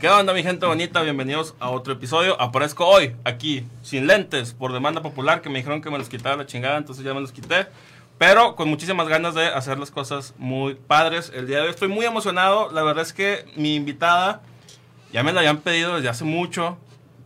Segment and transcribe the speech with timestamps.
[0.00, 1.02] ¿Qué onda mi gente bonita?
[1.02, 2.40] Bienvenidos a otro episodio.
[2.40, 6.36] Aparezco hoy aquí sin lentes por demanda popular que me dijeron que me los quitara
[6.36, 7.66] la chingada, entonces ya me los quité.
[8.16, 11.32] Pero con muchísimas ganas de hacer las cosas muy padres.
[11.34, 12.70] El día de hoy estoy muy emocionado.
[12.70, 14.40] La verdad es que mi invitada
[15.12, 16.78] ya me la habían pedido desde hace mucho,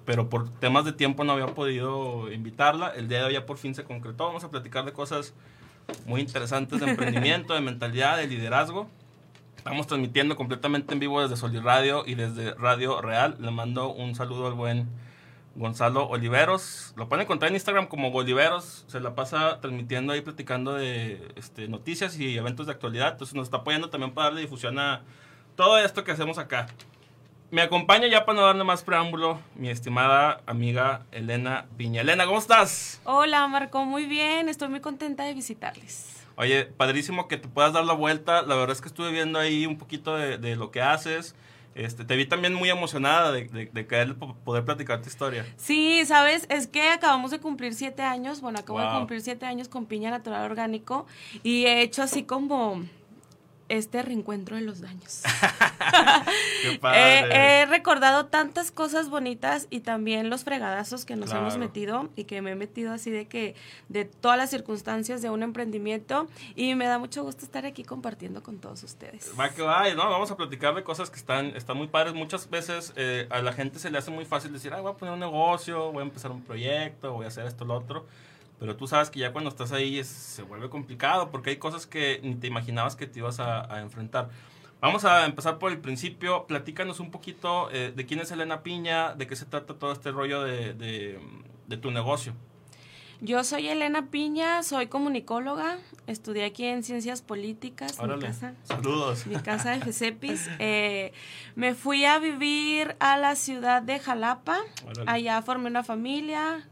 [0.07, 2.89] pero por temas de tiempo no había podido invitarla.
[2.97, 4.29] El día de hoy ya por fin se concretó.
[4.29, 5.35] Vamos a platicar de cosas
[6.07, 8.89] muy interesantes de emprendimiento, de mentalidad, de liderazgo.
[9.63, 13.37] Estamos transmitiendo completamente en vivo desde Solid Radio y desde Radio Real.
[13.39, 14.89] Le mando un saludo al buen
[15.55, 16.93] Gonzalo Oliveros.
[16.97, 18.85] Lo pueden encontrar en Instagram como Oliveros.
[18.89, 23.13] Se la pasa transmitiendo ahí, platicando de este, noticias y eventos de actualidad.
[23.13, 25.03] Entonces nos está apoyando también para darle difusión a
[25.55, 26.67] todo esto que hacemos acá.
[27.53, 32.01] Me acompaña ya para no darle más preámbulo mi estimada amiga Elena Piña.
[32.01, 33.01] Elena, ¿cómo estás?
[33.05, 34.49] Hola Marco, muy bien.
[34.49, 36.12] Estoy muy contenta de visitarles.
[36.43, 38.43] Oye, padrísimo que te puedas dar la vuelta.
[38.43, 41.37] La verdad es que estuve viendo ahí un poquito de, de lo que haces.
[41.77, 45.47] Este, te vi también muy emocionada de, de, de, querer poder platicar tu historia.
[45.57, 48.41] Sí, sabes, es que acabamos de cumplir siete años.
[48.41, 48.89] Bueno, acabo wow.
[48.89, 51.07] de cumplir siete años con Piña Natural Orgánico
[51.45, 52.83] y he hecho así como
[53.73, 55.23] este reencuentro de los daños.
[56.63, 57.21] Qué padre.
[57.21, 61.47] Eh, he recordado tantas cosas bonitas y también los fregadazos que nos Claro.
[61.47, 63.55] hemos metido y que me he metido así de que
[63.89, 68.43] de todas las circunstancias de un emprendimiento y me da mucho gusto estar aquí compartiendo
[68.43, 69.33] con todos ustedes.
[69.39, 72.15] Va que va, no, vamos a platicar de cosas que están, están muy padres.
[72.15, 74.95] Muchas veces eh, a la gente se le hace muy fácil decir, ah, voy a
[74.97, 78.07] poner un negocio, voy a empezar un proyecto, voy a hacer esto, lo otro.
[78.63, 81.85] Pero tú sabes que ya cuando estás ahí es- se vuelve complicado porque hay cosas
[81.89, 84.29] que ni te imaginabas que te ibas a, a enfrentar.
[84.81, 86.47] Vamos a empezar por el principio.
[86.47, 90.13] Platícanos un poquito eh, de quién es Elena Piña, de qué se trata todo este
[90.13, 91.19] rollo de, de,
[91.67, 92.35] de tu negocio.
[93.21, 99.27] Yo soy Elena Piña, soy comunicóloga, estudié aquí en Ciencias Políticas, mi casa, Saludos.
[99.27, 100.51] mi casa de FECEPIS.
[100.61, 101.13] Eh,
[101.57, 105.09] me fui a vivir a la ciudad de Jalapa, Órale.
[105.11, 106.69] allá formé una familia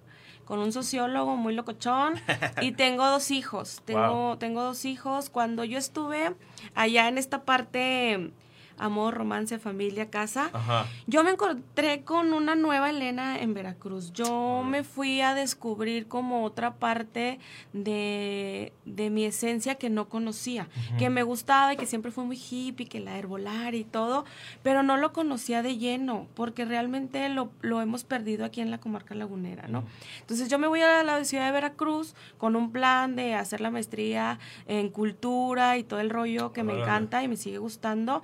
[0.51, 2.15] con un sociólogo muy locochón
[2.61, 4.37] y tengo dos hijos, tengo, Wow.
[4.39, 5.31] tengo dos hijos.
[5.31, 6.35] Cuando yo estuve
[6.75, 8.33] allá en esta parte,
[8.81, 10.87] amor, romance, familia, casa, Ajá.
[11.07, 14.13] yo me encontré con una nueva Elena en Veracruz.
[14.13, 17.39] Yo me fui a descubrir como otra parte
[17.73, 20.69] de, de mi esencia que no conocía,
[20.99, 24.25] que me gustaba y que siempre fue muy hippie, que la herbolar y todo,
[24.63, 28.79] pero no lo conocía de lleno, porque realmente lo, lo hemos perdido aquí en la
[28.79, 29.85] comarca lagunera, ¿no?
[30.21, 33.71] Entonces yo me voy a la ciudad de Veracruz con un plan de hacer la
[33.71, 38.23] maestría en cultura y todo el rollo que me encanta y me sigue gustando,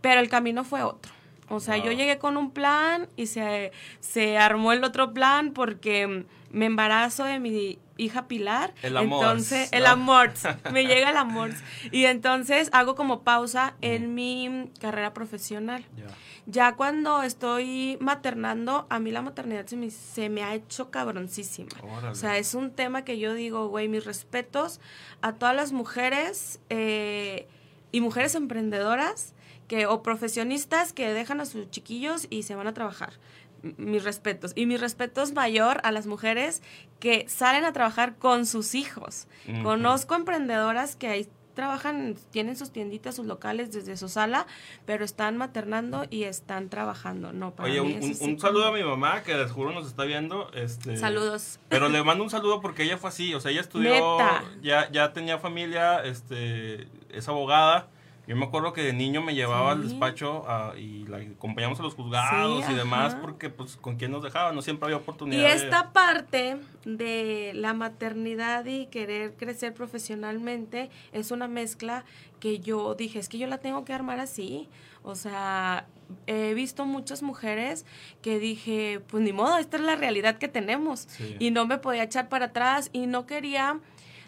[0.00, 1.12] pero el camino fue otro.
[1.48, 3.70] O sea, yo llegué con un plan y se,
[4.00, 8.74] se armó el otro plan porque mm, me embarazo de mi hija Pilar.
[8.82, 10.32] El amor, Entonces, el amor,
[10.72, 11.50] me llega el amor.
[11.92, 15.84] Y entonces hago como pausa en mi carrera profesional.
[15.96, 16.06] Ya.
[16.48, 21.70] Ya cuando estoy maternando, a mí la maternidad se me, se me ha hecho cabroncísima.
[21.82, 22.08] Órale.
[22.08, 24.80] O sea, es un tema que yo digo, güey, mis respetos
[25.22, 27.48] a todas las mujeres eh,
[27.90, 29.34] y mujeres emprendedoras
[29.68, 33.14] que, o profesionistas que dejan a sus chiquillos y se van a trabajar.
[33.62, 34.52] M- Mis respetos.
[34.54, 36.62] Y mis respetos mayor a las mujeres
[37.00, 39.26] que salen a trabajar con sus hijos.
[39.62, 44.46] Conozco emprendedoras que ahí trabajan, tienen sus tienditas, sus locales desde su sala,
[44.84, 47.32] pero están maternando y están trabajando.
[47.32, 50.50] No, para Oye, mí un, saludo a mi mamá, que les juro nos está viendo.
[50.52, 51.58] Este, Saludos.
[51.70, 54.44] Pero le mando un saludo porque ella fue así, o sea, ella estudió, Neta.
[54.60, 57.88] ya, ya tenía familia, este, es abogada.
[58.26, 61.84] Yo me acuerdo que de niño me llevaba al despacho ah, y la acompañamos a
[61.84, 63.22] los juzgados Sí, y demás, ajá.
[63.22, 65.40] porque pues con quién nos dejaban, no siempre había oportunidad.
[65.40, 72.04] Y de- esta parte de la maternidad y querer crecer profesionalmente es una mezcla
[72.40, 74.68] que yo dije, es que yo la tengo que armar así.
[75.04, 75.86] O sea,
[76.26, 77.86] he visto muchas mujeres
[78.22, 81.06] que dije, pues ni modo, esta es la realidad que tenemos.
[81.08, 81.36] Sí.
[81.38, 83.78] Y no me podía echar para atrás y no quería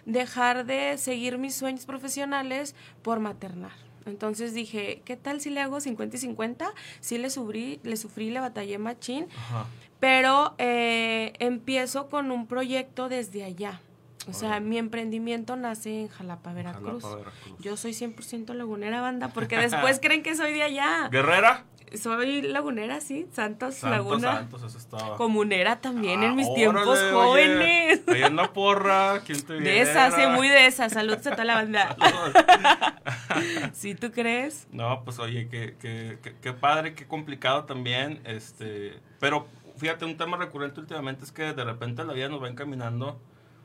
[0.06, 3.72] dejar de seguir mis sueños profesionales por maternar.
[4.08, 6.72] Entonces dije, ¿qué tal si le hago 50 y 50?
[7.00, 9.66] Sí le sufrí, le sufrí, le batallé machín, Ajá.
[10.00, 13.80] pero eh, empiezo con un proyecto desde allá.
[14.28, 17.02] O sea, mi emprendimiento nace en Jalapa, Veracruz.
[17.02, 17.58] Jalapa, Veracruz.
[17.60, 21.08] Yo soy 100% lagunera banda, porque después creen que soy de allá.
[21.10, 21.64] Guerrera.
[21.96, 24.32] Soy lagunera, sí, Santos, Santos, Laguna.
[24.32, 25.16] Santos, eso estaba.
[25.16, 28.00] Comunera también en Ah, mis tiempos jóvenes.
[28.08, 30.92] Oye, ahí en la porra, ¿quién te De esas, sí, muy de esas.
[30.92, 31.96] Saludos a toda la banda.
[33.72, 34.66] ¿Sí tú crees?
[34.72, 38.20] No, pues oye, qué, qué, qué, qué padre, qué complicado también.
[38.24, 39.46] Este, pero
[39.76, 43.20] fíjate, un tema recurrente últimamente es que de repente la vida nos va encaminando.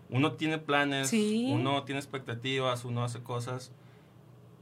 [0.10, 1.50] Uno tiene planes, Sí.
[1.52, 3.72] uno tiene expectativas, uno hace cosas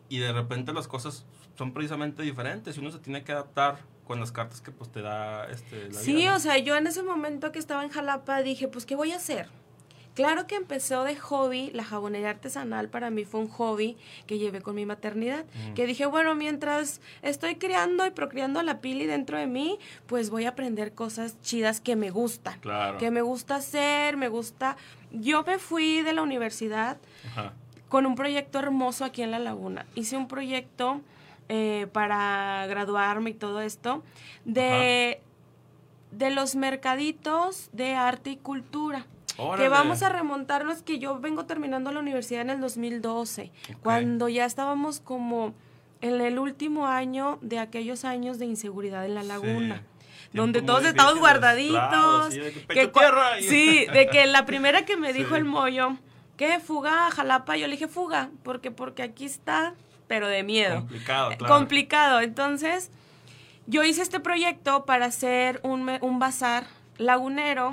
[0.07, 1.25] y de repente las cosas
[1.61, 3.77] son precisamente diferentes y uno se tiene que adaptar
[4.07, 6.37] con las cartas que pues te da este, la Sí, vida, ¿no?
[6.37, 9.17] o sea, yo en ese momento que estaba en Jalapa dije, pues, ¿qué voy a
[9.17, 9.47] hacer?
[10.15, 14.59] Claro que empezó de hobby, la jabonería artesanal para mí fue un hobby que llevé
[14.61, 15.73] con mi maternidad, Mm.
[15.75, 19.77] que dije, bueno, mientras estoy criando y procreando a la pili dentro de mí,
[20.07, 22.97] pues voy a aprender cosas chidas que me gustan, Claro.
[22.97, 24.77] que me gusta hacer, me gusta...
[25.11, 26.97] Yo me fui de la universidad
[27.27, 27.53] Ajá.
[27.87, 29.85] con un proyecto hermoso aquí en La Laguna.
[29.93, 31.01] Hice un proyecto
[31.53, 34.03] eh, para graduarme y todo esto
[34.45, 35.19] de,
[36.11, 39.05] de los mercaditos de arte y cultura.
[39.37, 39.63] Órale.
[39.63, 43.77] Que vamos a remontarnos que yo vengo terminando la universidad en el 2012, Ok.
[43.83, 45.53] cuando ya estábamos como
[46.01, 49.83] en el último año de aquellos años de inseguridad en la laguna.
[50.33, 51.73] Donde todos estamos guardaditos.
[51.77, 52.91] claro, sí, de que
[53.39, 55.35] y- sí, de que la primera que me dijo Sí.
[55.35, 55.97] el mollo,
[56.37, 56.59] ¿qué?
[56.61, 57.57] ¿Fuga a Jalapa?
[57.57, 59.73] Yo le dije, fuga, porque porque aquí está,
[60.11, 60.79] pero de miedo.
[60.79, 61.53] Complicado, Eh, claro.
[61.55, 62.19] Complicado.
[62.19, 62.91] Entonces,
[63.65, 66.65] yo hice este proyecto para hacer un, un bazar
[66.97, 67.71] lagunero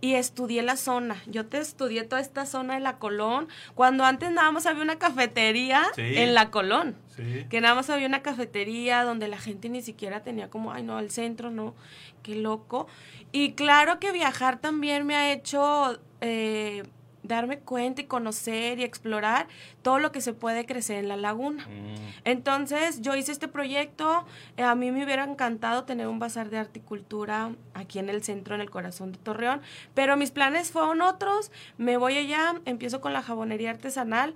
[0.00, 1.16] y estudié la zona.
[1.26, 4.98] Yo te estudié toda esta zona de la Colón, cuando antes nada más había una
[5.00, 6.02] cafetería Sí.
[6.16, 6.94] en la Colón.
[7.16, 7.44] Sí.
[7.50, 10.96] Que nada más había una cafetería donde la gente ni siquiera tenía como, ay no,
[10.96, 11.74] al centro, no,
[12.22, 12.86] qué loco.
[13.32, 16.84] Y claro que viajar también me ha hecho eh,
[17.22, 19.46] darme cuenta y conocer y explorar
[19.82, 21.66] todo lo que se puede crecer en la laguna.
[21.66, 21.94] Mm.
[22.24, 24.24] Entonces yo hice este proyecto,
[24.56, 28.08] eh, a mí me hubiera encantado tener un bazar de arte y cultura aquí en
[28.08, 29.60] el centro, en el corazón de Torreón,
[29.94, 34.34] pero mis planes fueron otros, me voy allá, empiezo con la jabonería artesanal,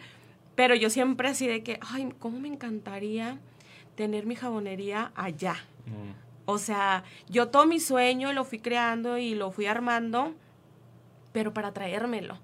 [0.55, 3.39] pero yo siempre así de que, ay, ¿cómo me encantaría
[3.97, 5.57] tener mi jabonería allá?
[5.87, 6.25] Mm.
[6.47, 10.35] O sea, yo todo mi sueño lo fui creando y lo fui armando,
[11.33, 12.39] pero para traérmelo.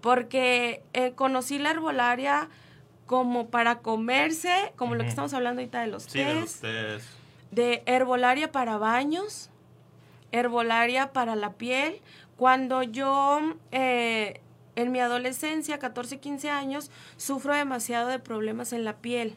[0.00, 2.48] Porque eh, conocí la herbolaria
[3.06, 6.60] como para comerse, como lo que estamos hablando ahorita de los Sí, de los
[7.50, 9.50] de herbolaria para baños,
[10.32, 12.00] herbolaria para la piel.
[12.36, 13.40] Cuando yo
[13.72, 14.40] eh,
[14.76, 19.36] en mi adolescencia, 14, 15 años, sufro demasiado de problemas en la piel.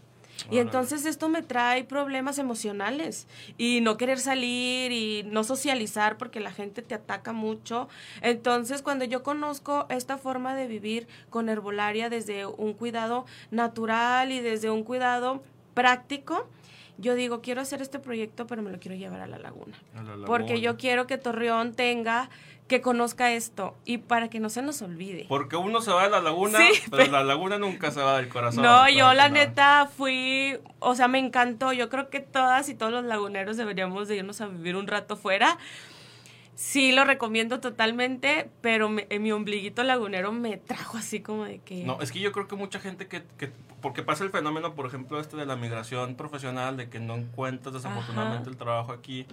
[0.52, 3.28] Y entonces esto me trae problemas emocionales
[3.58, 7.88] y no querer salir y no socializar porque la gente te ataca mucho.
[8.22, 14.42] Entonces cuando yo conozco esta forma de vivir con herbolaria desde un cuidado natural y
[14.42, 15.44] desde un cuidado
[15.74, 16.48] práctico,
[16.98, 19.78] yo digo, quiero hacer este proyecto, pero me lo quiero llevar a la laguna.
[19.96, 22.30] A la Porque yo quiero que Torreón tenga,
[22.68, 25.26] que conozca esto y para que no se nos olvide.
[25.28, 28.18] Porque uno se va de la laguna, Sí, pero pero- la laguna nunca se va
[28.18, 28.64] del corazón.
[28.64, 31.74] No, yo la neta fui, o sea, me encantó.
[31.74, 35.18] Yo creo que todas y todos los laguneros deberíamos de irnos a vivir un rato
[35.18, 35.58] fuera.
[36.56, 41.58] Sí, lo recomiendo totalmente, pero me- en mi ombliguito lagunero me trajo así como de
[41.60, 41.84] que...
[41.84, 43.52] No, es que yo creo que mucha gente que, que-
[43.84, 47.74] porque pasa el fenómeno, por ejemplo, este de la migración profesional, de que no encuentras
[47.74, 48.50] desafortunadamente Ajá.
[48.52, 49.28] el trabajo aquí,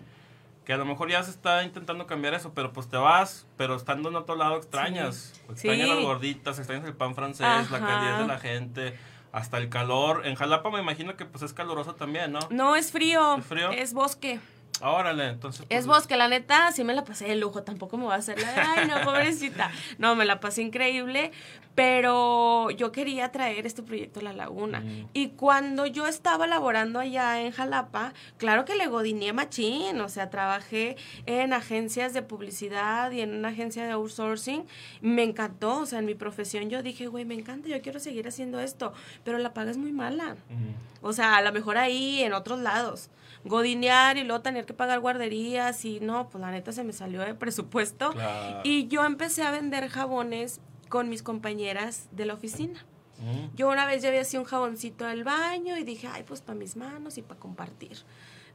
[0.67, 3.77] que a lo mejor ya se está intentando cambiar eso, pero pues te vas, pero
[3.77, 5.95] estando en otro lado extrañas, extrañas Sí.
[5.95, 7.87] las gorditas, extrañas el pan francés, la Ajá.
[7.87, 8.99] calidez de la gente,
[9.33, 10.27] hasta el calor.
[10.27, 12.41] En Jalapa me imagino que pues es caluroso también, ¿no?
[12.51, 13.37] No, es frío.
[13.39, 13.71] ¿Es frío?
[13.71, 14.41] Es bosque.
[14.83, 15.65] Órale, entonces...
[15.67, 18.17] pues, Es bosque, la neta, sí me la pasé de lujo, tampoco me voy a
[18.17, 19.71] hacer la de, ay, no, pobrecita.
[19.99, 21.33] No, me la pasé increíble,
[21.75, 24.81] pero yo quería traer este proyecto a la laguna.
[24.81, 25.09] Mm.
[25.13, 30.31] Y cuando yo estaba laborando allá en Jalapa, claro que le godineé machín, o sea,
[30.31, 30.97] trabajé
[31.27, 34.67] en agencias de publicidad y en una agencia de outsourcing.
[35.01, 38.29] Me encantó, o sea, en mi profesión yo dije, güey, me encanta, yo quiero seguir
[38.29, 38.93] haciendo esto,
[39.25, 40.35] pero la paga es muy mala.
[40.49, 43.09] mm, O sea, a lo mejor ahí, en otros lados.
[43.43, 47.23] Godinear y luego tener que pagar guarderías y no, pues la neta se me salió
[47.23, 48.13] de presupuesto.
[48.13, 48.61] Claro.
[48.63, 52.87] Y yo empecé a vender jabones con mis compañeras de la oficina.
[53.55, 56.77] Yo una vez llevé así un jaboncito al baño y dije, ay, pues para mis
[56.77, 57.99] manos y para compartir.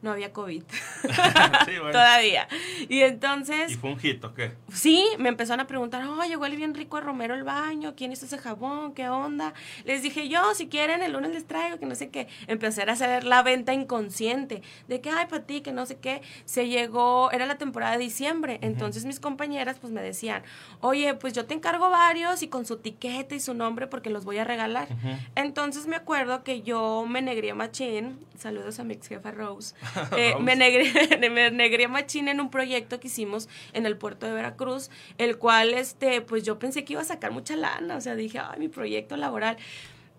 [0.02, 0.64] No había COVID
[1.66, 1.92] Sí, bueno.
[1.92, 2.48] todavía.
[2.90, 3.72] Y entonces...
[3.72, 4.54] ¿Y fue un hit o qué?
[4.72, 8.26] Sí, me empezaron a preguntar, oye, huele bien rico a Romero el baño, ¿quién hizo
[8.26, 8.94] ese jabón?
[8.94, 9.54] ¿Qué onda?
[9.86, 12.28] Les dije, yo, si quieren, el lunes les traigo, que no sé qué.
[12.48, 16.22] Empecé a hacer la venta inconsciente, de que, ay, para ti, que no sé qué.
[16.46, 20.44] Se llegó, era la temporada de diciembre, entonces mis compañeras pues me decían,
[20.82, 24.26] oye, pues yo te encargo varios y con su etiqueta y su nombre porque los
[24.26, 24.88] voy a regalar.
[25.36, 29.76] Entonces me acuerdo que yo me negré machín, saludos a mi ex jefa Rose,
[30.18, 34.34] eh, me, negré, me negré machín en un proyecto que hicimos en el puerto de
[34.34, 38.16] Veracruz, el cual, este, pues yo pensé que iba a sacar mucha lana, o sea,
[38.16, 39.58] dije, ay, mi proyecto laboral.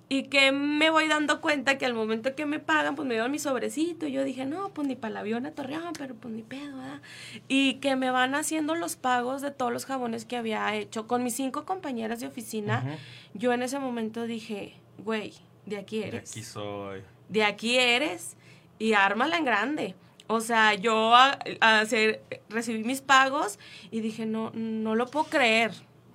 [0.08, 3.32] Y que me voy dando cuenta que al momento que me pagan, pues me dieron
[3.32, 4.06] mi sobrecito.
[4.06, 6.76] Y yo dije, no, pues ni para el avión a Torreón, pero pues ni pedo,
[6.76, 7.00] ¿verdad?
[7.49, 11.08] Y que me van haciendo los pagos de todos los jabones que había hecho.
[11.08, 12.96] Con mis cinco compañeras de oficina, Ujú.
[13.35, 15.32] yo en ese momento dije, güey,
[15.64, 16.30] de aquí De eres.
[16.30, 17.02] aquí soy.
[17.28, 18.37] De aquí eres
[18.78, 19.95] y ármala en grande.
[20.28, 23.59] O sea, yo a, a hacer, recibí mis pagos
[23.90, 25.73] y dije, no, no lo puedo creer.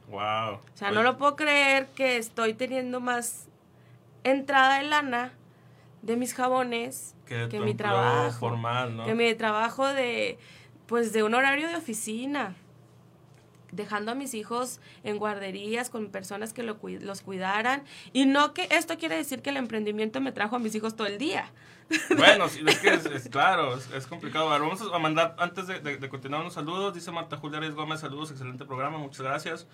[0.09, 0.55] Wow.
[0.55, 3.47] O sea, no lo puedo creer que estoy teniendo más
[4.25, 5.31] entrada de lana
[6.01, 8.31] de mis jabones Que, mi trabajo.
[8.37, 9.05] formal, ¿no?
[9.05, 10.37] Que mi trabajo de,
[10.87, 12.55] pues, de un horario de oficina.
[13.71, 17.83] Dejando a mis hijos en guarderías con personas que lo los cuidaran.
[18.13, 21.07] Y no que esto quiere decir que el emprendimiento me trajo a mis hijos todo
[21.07, 21.51] el día.
[22.15, 24.49] Bueno, sí, es que es, es claro, es, es complicado.
[24.49, 26.93] A ver, vamos a mandar, antes de, de- de continuar, unos saludos.
[26.93, 29.67] Dice Marta Julia Reyes Gómez, saludos, excelente programa, muchas gracias.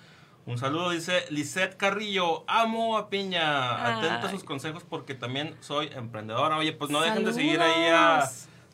[0.48, 5.90] Un saludo, dice Lisette Carrillo, amo a Piña, atenta a sus consejos porque también soy
[5.94, 6.58] emprendedora.
[6.58, 8.24] Oye, pues no dejen de seguir ahí a...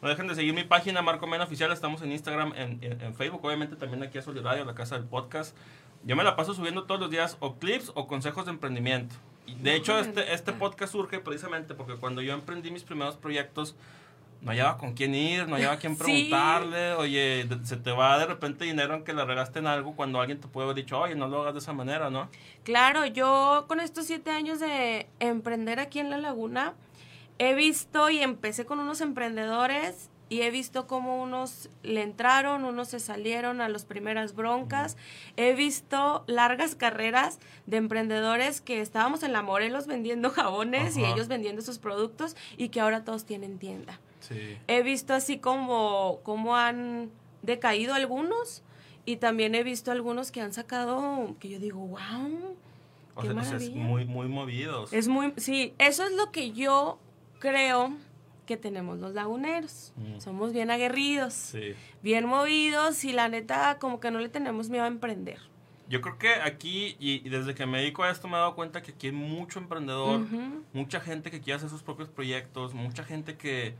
[0.03, 1.71] No dejen de seguir mi página, Marco Mena Oficial.
[1.71, 5.05] Estamos en Instagram, en, en- en Facebook, obviamente también aquí a Solidario, la casa del
[5.07, 5.55] podcast.
[6.03, 9.15] Yo me la paso subiendo todos los días o clips o consejos de emprendimiento.
[9.61, 13.77] De hecho, este, este podcast surge precisamente porque cuando yo emprendí mis primeros proyectos,
[14.41, 16.03] no hallaba con quién ir, no hallaba a quién Sí.
[16.03, 16.95] preguntarle.
[16.95, 20.19] Oye, de- se te va de repente dinero en que la regaste en algo cuando
[20.19, 22.29] alguien te puede haber dicho, oye, no lo hagas de esa manera, ¿no?
[22.65, 26.73] Claro, yo con estos siete años de emprender aquí en La Laguna,
[27.39, 32.87] he visto y empecé con unos emprendedores y he visto cómo unos le entraron, unos
[32.87, 34.97] se salieron a las primeras broncas.
[35.37, 41.27] He visto largas carreras de emprendedores que estábamos en la Morelos vendiendo jabones y ellos
[41.27, 43.99] vendiendo sus productos y que ahora todos tienen tienda.
[44.21, 44.57] Sí.
[44.67, 47.11] He visto así como, como han
[47.43, 48.63] decaído algunos
[49.05, 52.55] y también he visto algunos que han sacado, que yo digo, wow,
[53.15, 53.75] O Qué sea, sea, es maravilla.
[53.83, 54.93] muy, muy movidos.
[54.93, 56.97] es muy, sí, eso es lo que yo
[57.43, 57.91] creo
[58.45, 59.91] que tenemos los laguneros.
[59.97, 60.19] Mm.
[60.21, 61.73] Somos bien aguerridos, Sí.
[62.01, 65.39] bien movidos y la neta como que no le tenemos miedo a emprender.
[65.89, 68.55] Yo creo que aquí, y, y desde que me dedico a esto, me he dado
[68.55, 70.21] cuenta que aquí hay mucho emprendedor,
[70.71, 73.75] mucha gente que quiere hacer sus propios proyectos, mucha gente que...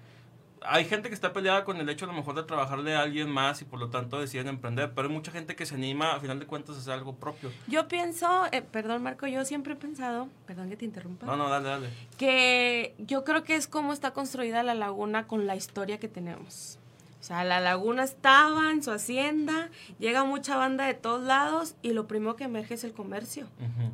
[0.65, 3.29] Hay gente que está peleada con el hecho a lo mejor de trabajarle a alguien
[3.29, 6.20] más y por lo tanto deciden emprender, pero hay mucha gente que se anima a
[6.20, 7.51] final de cuentas a hacer algo propio.
[7.67, 11.25] Yo pienso, eh, perdón Marco, yo siempre he pensado, perdón que te interrumpa.
[11.25, 11.89] No, no, dale, dale.
[12.17, 16.79] que yo creo que es como está construida la laguna con la historia que tenemos.
[17.24, 21.94] O sea, la laguna estaba en su hacienda, llega mucha banda de todos lados y
[21.94, 23.48] lo primero que emerge es el comercio.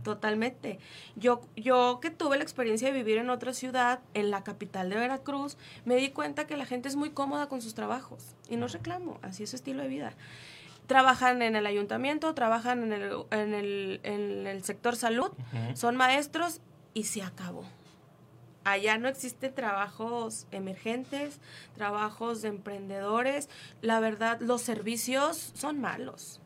[0.04, 0.80] Totalmente.
[1.16, 4.96] Yo, yo que tuve la experiencia de vivir en otra ciudad, en la capital de
[4.96, 8.36] Veracruz, me di cuenta que la gente es muy cómoda con sus trabajos.
[8.50, 10.14] Y no reclamo, así es su estilo de vida.
[10.88, 15.30] Trabajan en el ayuntamiento, trabajan en el, en el, en el sector salud,
[15.76, 16.62] son maestros
[16.96, 17.64] y se acabó.
[18.70, 21.40] Allá no existen trabajos emergentes,
[21.76, 23.50] trabajos de emprendedores.
[23.82, 26.40] La verdad, los servicios son malos.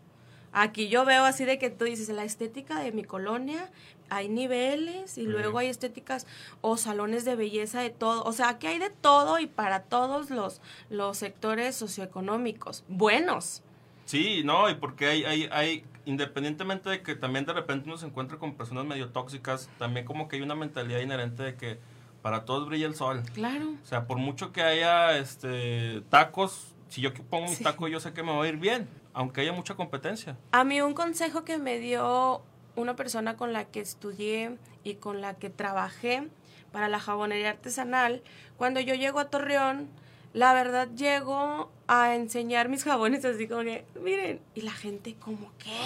[0.54, 3.70] Aquí yo veo así de que tú dices, la estética de mi colonia,
[4.10, 6.26] hay niveles y luego hay estéticas
[6.62, 8.24] o salones de belleza de todo.
[8.24, 12.86] O sea, aquí hay de todo y para todos los, los sectores socioeconómicos.
[12.88, 13.64] Buenos.
[14.06, 18.06] Sí, no, y porque hay, hay, hay, independientemente de que también de repente uno se
[18.06, 21.80] encuentre con personas medio tóxicas, también como que hay una mentalidad inherente de que
[22.24, 23.22] para todos brilla el sol.
[23.36, 23.76] Claro.
[23.84, 27.64] O sea, por mucho que haya este tacos, si yo pongo mis Sí.
[27.64, 30.38] tacos, yo sé que me va a ir bien, aunque haya mucha competencia.
[30.52, 32.42] A mí un consejo que me dio
[32.76, 36.28] una persona con la que estudié y con la que trabajé
[36.72, 38.24] para la jabonería artesanal,
[38.58, 39.90] cuando yo llego a Torreón,
[40.34, 45.52] la verdad llego a enseñar mis jabones así como que, miren, y la gente como,
[45.60, 45.78] ¿qué?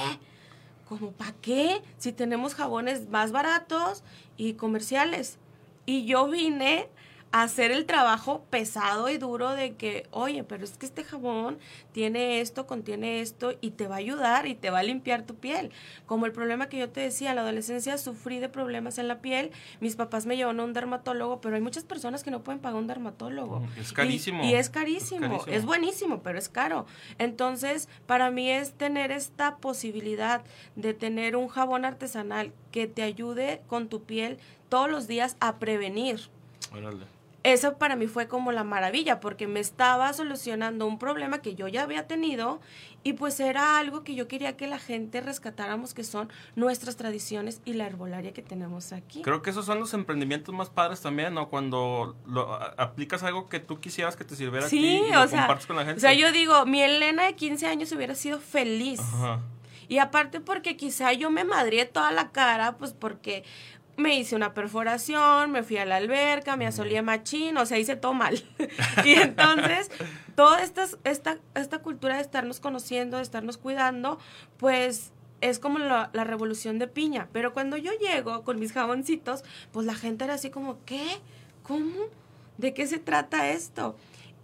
[0.87, 1.81] ¿Como para qué?
[1.97, 4.03] Si tenemos jabones más baratos
[4.37, 5.39] y comerciales.
[5.89, 6.89] Y yo vine
[7.31, 11.57] hacer el trabajo pesado y duro de que, oye, pero es que este jabón
[11.91, 15.35] tiene esto, contiene esto y te va a ayudar y te va a limpiar tu
[15.35, 15.71] piel.
[16.05, 19.19] Como el problema que yo te decía, en la adolescencia sufrí de problemas en la
[19.19, 22.61] piel, mis papás me llevaron a un dermatólogo, pero hay muchas personas que no pueden
[22.61, 23.67] pagar un dermatólogo.
[23.77, 24.43] Es carísimo.
[24.43, 26.85] Y, es, carísimo, Es buenísimo, pero es caro.
[27.17, 30.43] Entonces, para mí es tener esta posibilidad
[30.75, 34.37] de tener un jabón artesanal que te ayude con tu piel
[34.69, 36.29] todos los días a prevenir.
[36.73, 37.16] Órale.
[37.53, 41.67] Eso para mí fue como la maravilla, porque me estaba solucionando un problema que yo
[41.69, 42.59] ya había tenido
[43.03, 47.61] y pues era algo que yo quería que la gente rescatáramos, que son nuestras tradiciones
[47.63, 49.21] y la herbolaria que tenemos aquí.
[49.21, 51.47] Creo que esos son los emprendimientos más padres también, ¿no?
[51.47, 55.27] Cuando lo, a- aplicas algo que tú quisieras que te sirviera Sí, y lo o
[55.27, 55.99] sea, compartes con la gente.
[55.99, 58.99] o sea, yo digo, mi Elena de 15 años hubiera sido feliz.
[58.99, 59.39] Ajá.
[59.89, 63.45] Y aparte porque quizá yo me madrié toda la cara, pues porque
[63.97, 67.95] me hice una perforación, me fui a la alberca, me asolé machín, o sea, hice
[67.95, 68.41] todo mal.
[69.03, 69.89] y entonces,
[70.35, 74.19] toda esta, esta, esta cultura de estarnos conociendo, de estarnos cuidando,
[74.57, 75.11] pues
[75.41, 77.27] es como la, la revolución de piña.
[77.33, 81.19] Pero cuando yo llego con mis jaboncitos, pues la gente era así como, ¿qué?
[81.63, 82.05] ¿Cómo?
[82.57, 83.95] ¿De qué se trata esto?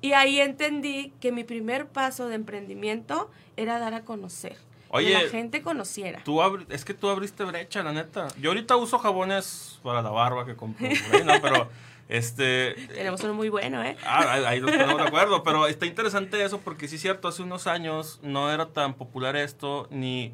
[0.02, 4.58] Y ahí entendí que mi primer paso de emprendimiento era dar a conocer.
[4.94, 6.22] Oye, que la gente conociera.
[6.24, 8.28] Tú es que tú abriste brecha, la neta.
[8.40, 11.34] Yo ahorita uso jabones para la barba que ahí, ¿no?
[11.42, 11.70] Pero,
[12.10, 12.74] este...
[12.94, 13.98] Tenemos uno muy bueno, ¿eh?
[14.06, 17.28] Ah, ahí, ahí nos ponemos de acuerdo, pero está interesante eso porque sí es cierto,
[17.28, 20.32] hace unos años no era tan popular esto, ni,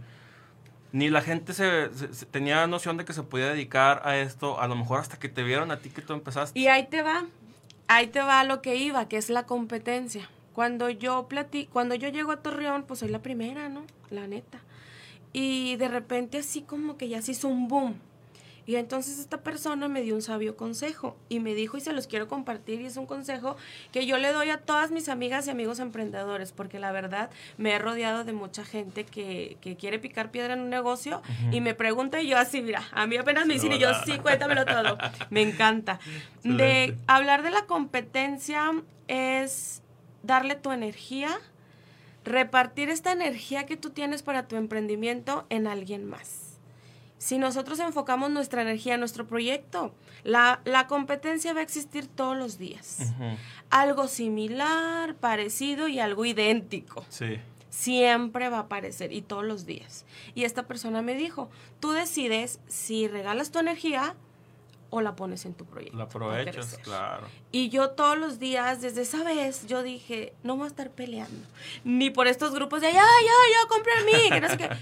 [0.91, 4.59] ni la gente se, se- se- tenía noción de que se podía dedicar a esto,
[4.59, 6.59] a lo mejor hasta que te vieron a ti que tú empezaste.
[6.59, 7.25] Y ahí te va,
[7.87, 10.27] ahí te va lo que iba, que es la competencia.
[10.53, 13.85] Cuando yo platí, cuando yo llego a Torreón, pues soy la primera, ¿no?
[14.09, 14.59] La neta.
[15.31, 17.95] Y de repente así como que ya se hizo un boom.
[18.69, 22.05] Y entonces esta persona me dio un sabio consejo y me dijo, y se los
[22.05, 23.57] quiero compartir, y es un consejo
[23.91, 27.71] que yo le doy a todas mis amigas y amigos emprendedores, porque la verdad me
[27.71, 31.73] he rodeado de mucha gente que, que quiere picar piedra en un negocio y me
[31.73, 34.99] pregunta y yo así, mira, a mí apenas me dicen y yo, sí, cuéntamelo todo.
[35.31, 35.99] Me encanta.
[36.43, 38.71] De hablar de la competencia
[39.07, 39.81] es
[40.23, 41.39] darle tu energía,
[42.23, 46.49] repartir esta energía que tú tienes para tu emprendimiento en alguien más.
[47.17, 52.37] Si nosotros enfocamos nuestra energía en nuestro proyecto, la, la competencia va a existir todos
[52.37, 53.13] los días.
[53.69, 57.05] Algo similar, parecido y algo idéntico.
[57.09, 57.37] Sí.
[57.69, 60.05] Siempre va a aparecer y todos los días.
[60.33, 61.49] Y esta persona me dijo,
[61.81, 64.15] tú decides si regalas tu energía
[64.89, 65.97] o la pones en tu proyecto.
[65.97, 67.27] La aprovechas, claro.
[67.51, 71.45] Y yo todos los días, desde esa vez, yo dije, no voy a estar peleando.
[71.83, 74.69] Ni por estos grupos de, ya, ya, ya, compré a mí, que no sé qué.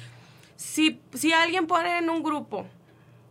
[0.58, 2.66] Si, si alguien pone en un grupo,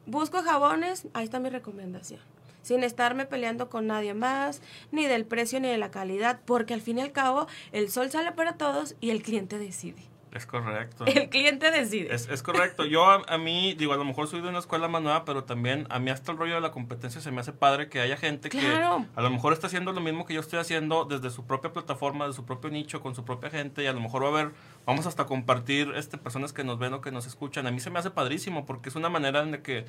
[0.07, 2.21] busco jabones, ahí está mi recomendación.
[2.63, 6.81] Sin estarme peleando con nadie más, ni del precio ni de la calidad, porque al
[6.81, 10.03] fin y al cabo el sol sale para todos y el cliente decide.
[10.37, 11.05] Es correcto.
[11.07, 12.15] El cliente decide.
[12.15, 12.85] Es, es correcto.
[12.85, 15.45] Yo a, a mí, digo, a lo mejor soy de una escuela más nueva, pero
[15.45, 18.17] también a mí hasta el rollo de la competencia se me hace padre que haya
[18.17, 18.99] gente Claro.
[18.99, 21.73] que a lo mejor está haciendo lo mismo que yo estoy haciendo desde su propia
[21.73, 24.31] plataforma, de su propio nicho, con su propia gente y a lo mejor va a
[24.31, 24.53] haber,
[24.85, 27.67] vamos hasta compartir este, personas que nos ven o que nos escuchan.
[27.67, 29.87] A mí se me hace padrísimo porque es una manera en la que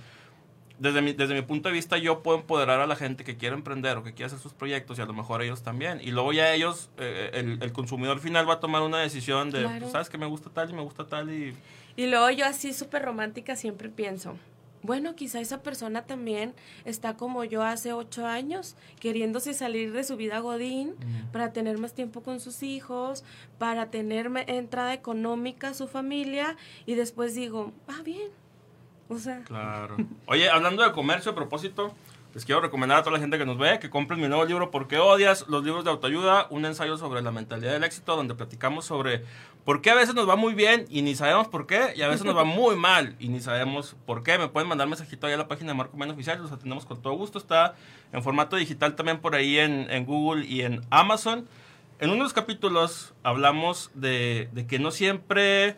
[0.80, 3.56] desde mi, desde mi punto de vista yo puedo empoderar a la gente que quiere
[3.56, 6.00] emprender o que quiere hacer sus proyectos y a lo mejor ellos también.
[6.02, 9.62] Y luego ya ellos, eh, el, el consumidor final va a tomar una decisión de,
[9.62, 9.80] Claro.
[9.80, 11.56] pues, sabes que me gusta tal y me gusta tal y...
[11.96, 14.38] Y luego yo así súper romántica siempre pienso,
[14.84, 16.54] bueno, quizá esa persona también
[16.86, 20.94] está como yo hace ocho años, queriéndose salir de su vida godín
[21.34, 23.24] para tener más tiempo con sus hijos,
[23.58, 28.30] para tener entrada económica a su familia y después digo, ah, bien.
[29.10, 29.98] O sea, Claro.
[30.26, 31.94] Oye, hablando de comercio, a propósito,
[32.34, 34.70] les quiero recomendar a toda la gente que nos ve que compren mi nuevo libro
[34.70, 35.46] ¿Por qué odias?
[35.48, 39.24] Los libros de autoayuda, un ensayo sobre la mentalidad del éxito, donde platicamos sobre
[39.66, 42.08] por qué a veces nos va muy bien y ni sabemos por qué, y a
[42.08, 44.38] veces nos va muy mal y ni sabemos por qué.
[44.38, 47.02] Me pueden mandar mensajito ahí a la página de Marco Men Oficial, los atendemos con
[47.02, 47.40] todo gusto.
[47.40, 47.76] Está
[48.12, 51.48] en formato digital también por ahí en, Google y en Amazon.
[52.00, 55.76] En uno de los capítulos hablamos de que no siempre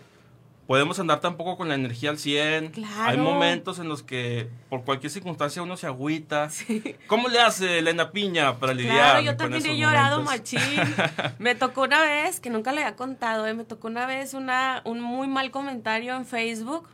[0.70, 2.70] podemos andar tampoco con la energía al 100.
[2.70, 3.10] Claro.
[3.10, 6.52] Hay momentos en los que por cualquier circunstancia uno se agüita.
[7.08, 10.54] ¿Cómo le hace Elena Piña para lidiar claro, yo con también esos he llorado momentos?
[10.54, 10.96] machín.
[11.40, 14.84] Me tocó una vez, que nunca le había contado, eh, me tocó una vez una,
[14.86, 16.88] un muy mal comentario en Facebook.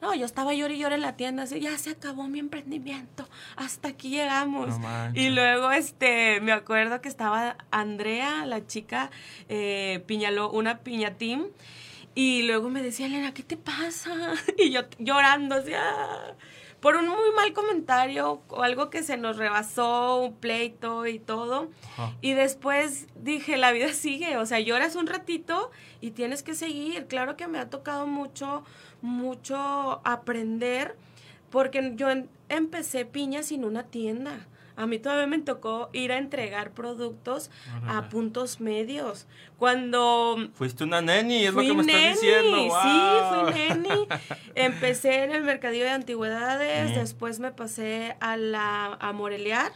[0.00, 3.28] No, yo estaba llorando y llorando en la tienda, así, ya se acabó mi emprendimiento,
[3.56, 4.78] hasta aquí llegamos.
[4.78, 9.10] No y luego, este, me acuerdo que estaba Andrea, la chica,
[9.50, 11.48] eh, piñaló, una piñatín,
[12.20, 14.10] y luego me decía, Elena, ¿qué te pasa?
[14.58, 16.34] Y yo llorando, así, "Ah",
[16.80, 21.68] por un muy mal comentario, o algo que se nos rebasó, un pleito y todo.
[22.20, 27.06] Y después dije, la vida sigue, o sea, lloras un ratito y tienes que seguir.
[27.06, 28.64] Claro que me ha tocado mucho,
[29.00, 30.96] mucho aprender,
[31.50, 34.46] porque yo en- empecé piña sin una tienda.
[34.78, 37.50] A mí todavía me tocó ir a entregar productos
[37.88, 39.26] a puntos medios.
[39.58, 42.56] Cuando Fuiste una neni, es lo que me neni, estás diciendo.
[42.82, 44.08] sí, fui neni.
[44.54, 49.72] Empecé en el mercadillo de antigüedades, después me pasé a la a morelear,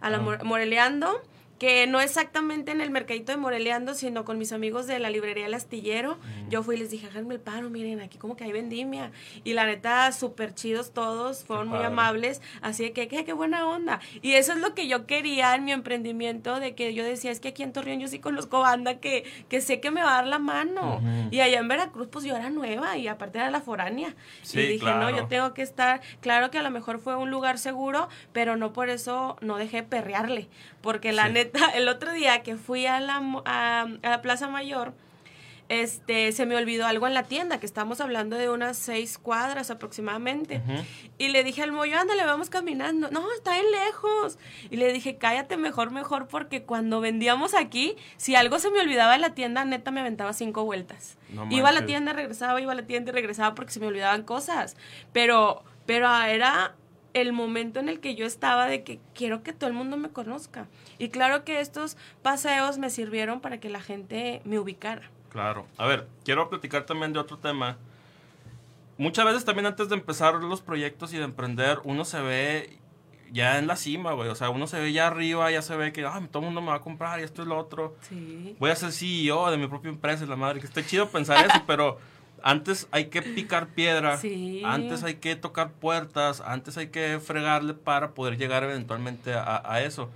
[0.00, 0.20] a la Ah.
[0.20, 1.20] mor- moreleando,
[1.58, 5.46] que no exactamente en el mercadito de moreleando, sino con mis amigos de la librería
[5.46, 6.18] El Astillero.
[6.48, 9.10] Yo fui y les dije, háganme el paro, miren, aquí como que hay vendimia.
[9.44, 13.66] Y la neta, súper chidos todos, fueron muy amables, así de que, qué, qué buena
[13.68, 14.00] onda.
[14.22, 17.40] Y eso es lo que yo quería en mi emprendimiento, de que yo decía, es
[17.40, 20.14] que aquí en Torreón yo sí conozco banda que, que sé que me va a
[20.16, 21.00] dar la mano.
[21.30, 24.14] Y allá en Veracruz, pues yo era nueva y aparte era la foránea.
[24.42, 25.10] Sí, y dije, claro.
[25.10, 28.56] no, yo tengo que estar, claro que a lo mejor fue un lugar seguro, pero
[28.56, 30.48] no por eso no dejé perrearle.
[30.80, 31.32] Porque la Sí.
[31.32, 34.92] neta, el otro día que fui a la, a, a la Plaza Mayor,
[35.68, 39.70] este, se me olvidó algo en la tienda, que estamos hablando de unas seis cuadras
[39.70, 40.62] aproximadamente.
[41.18, 43.10] Y le dije al mollo, ándale, vamos caminando.
[43.10, 44.38] No, está en lejos.
[44.70, 49.14] Y le dije, cállate mejor, mejor, porque cuando vendíamos aquí, si algo se me olvidaba
[49.14, 51.18] en la tienda, neta me aventaba cinco vueltas.
[51.50, 54.22] iba a la tienda, regresaba, iba a la tienda y regresaba porque se me olvidaban
[54.22, 54.76] cosas.
[55.12, 56.74] Pero, pero era
[57.20, 60.10] el momento en el que yo estaba de que quiero que todo el mundo me
[60.10, 60.66] conozca.
[60.98, 65.10] Y claro que estos paseos me sirvieron para que la gente me ubicara.
[65.30, 65.66] Claro.
[65.76, 67.76] A ver, quiero platicar también de otro tema.
[68.96, 72.78] Muchas veces también antes de empezar los proyectos y de emprender, uno se ve
[73.30, 74.28] ya en la cima, güey.
[74.28, 76.60] O sea, uno se ve ya arriba, ya se ve que, ay, todo el mundo
[76.60, 77.96] me va a comprar y esto y lo otro.
[78.02, 78.56] Sí.
[78.58, 80.60] Voy a ser CEO de mi propia empresa la madre.
[80.60, 81.98] Que está chido pensar eso, pero
[82.42, 84.16] antes hay que picar piedra.
[84.18, 84.62] Sí.
[84.64, 86.40] Antes hay que tocar puertas.
[86.40, 90.10] Antes hay que fregarle para poder llegar eventualmente a, a eso.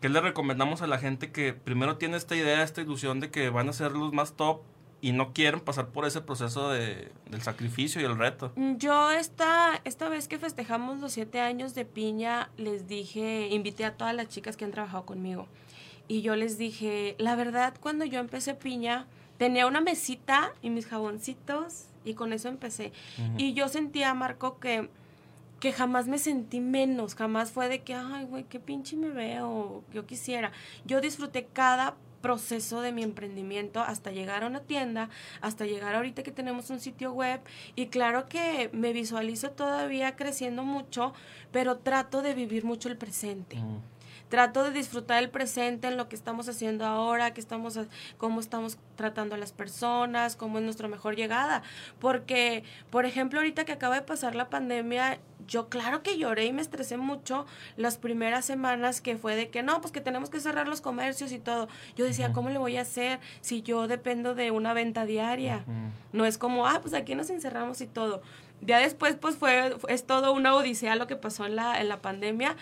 [0.00, 3.50] ¿Qué le recomendamos a la gente que primero tiene esta idea, esta ilusión de que
[3.50, 4.62] van a ser los más top
[5.02, 8.52] y no quieren pasar por ese proceso de, del sacrificio y el reto?
[8.56, 13.84] Mm, yo esta, esta vez que festejamos los siete años de piña, les dije, invité
[13.84, 15.48] a todas las chicas que han trabajado conmigo.
[16.08, 19.06] Y yo les dije, la verdad, cuando yo empecé piña,
[19.40, 22.92] tenía una mesita y mis jaboncitos y con eso empecé.
[23.38, 24.90] Y yo sentía, Marco, que
[25.60, 29.84] que jamás me sentí menos, jamás fue de que, ay, güey, qué pinche me veo,
[29.92, 30.52] yo quisiera.
[30.86, 35.08] Yo disfruté cada proceso de mi emprendimiento hasta llegar a una tienda,
[35.40, 37.40] hasta llegar ahorita que tenemos un sitio web
[37.76, 41.12] y claro que me visualizo todavía creciendo mucho,
[41.50, 43.58] pero trato de vivir mucho el presente.
[44.30, 47.78] Trato de disfrutar el presente en lo que estamos haciendo ahora, que estamos,
[48.16, 51.62] cómo estamos tratando a las personas, cómo es nuestra mejor llegada.
[51.98, 56.52] Porque, por ejemplo, ahorita que acaba de pasar la pandemia, yo claro que lloré y
[56.52, 57.44] me estresé mucho
[57.76, 61.32] las primeras semanas que fue de que no, pues que tenemos que cerrar los comercios
[61.32, 61.68] y todo.
[61.96, 65.64] Yo decía, ¿cómo le voy a hacer si yo dependo de una venta diaria?
[66.12, 68.22] No es como, ah, pues aquí nos encerramos y todo.
[68.60, 72.00] Ya después, pues fue, es todo una odisea lo que pasó en la, en la
[72.00, 72.56] pandemia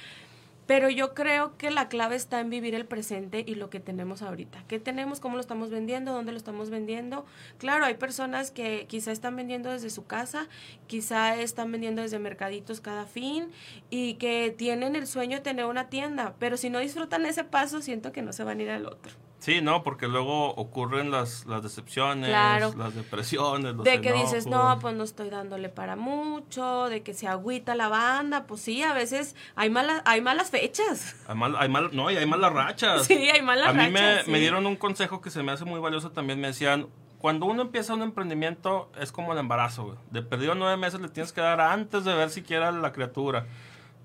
[0.69, 4.21] pero yo creo que la clave está en vivir el presente y lo que tenemos
[4.21, 4.65] ahorita.
[4.69, 5.19] ¿Qué tenemos?
[5.19, 6.13] ¿Cómo lo estamos vendiendo?
[6.13, 7.25] ¿Dónde lo estamos vendiendo?
[7.57, 10.47] Claro, hay personas que quizá están vendiendo desde su casa,
[10.87, 13.51] quizá están vendiendo desde mercaditos cada fin
[13.89, 17.81] y que tienen el sueño de tener una tienda, pero si no disfrutan ese paso,
[17.81, 19.28] siento que no se van a ir al otro.
[19.39, 24.79] Sí, no, porque luego ocurren las, las decepciones, las depresiones, los De que dices, no,
[24.81, 28.93] pues no estoy dándole para mucho, de que se agüita la banda, pues sí, a
[28.93, 31.17] veces hay malas, hay malas fechas.
[31.29, 33.05] Hay mal, hay mal, no, y hay malas rachas.
[33.07, 33.85] Sí, hay malas rachas.
[33.85, 36.49] A mí me, me dieron un consejo que se me hace muy valioso también, me
[36.49, 39.99] decían, cuando uno empieza un emprendimiento es como el embarazo, güey.
[40.11, 43.47] De perdido nueve meses le tienes que dar antes de ver siquiera la criatura.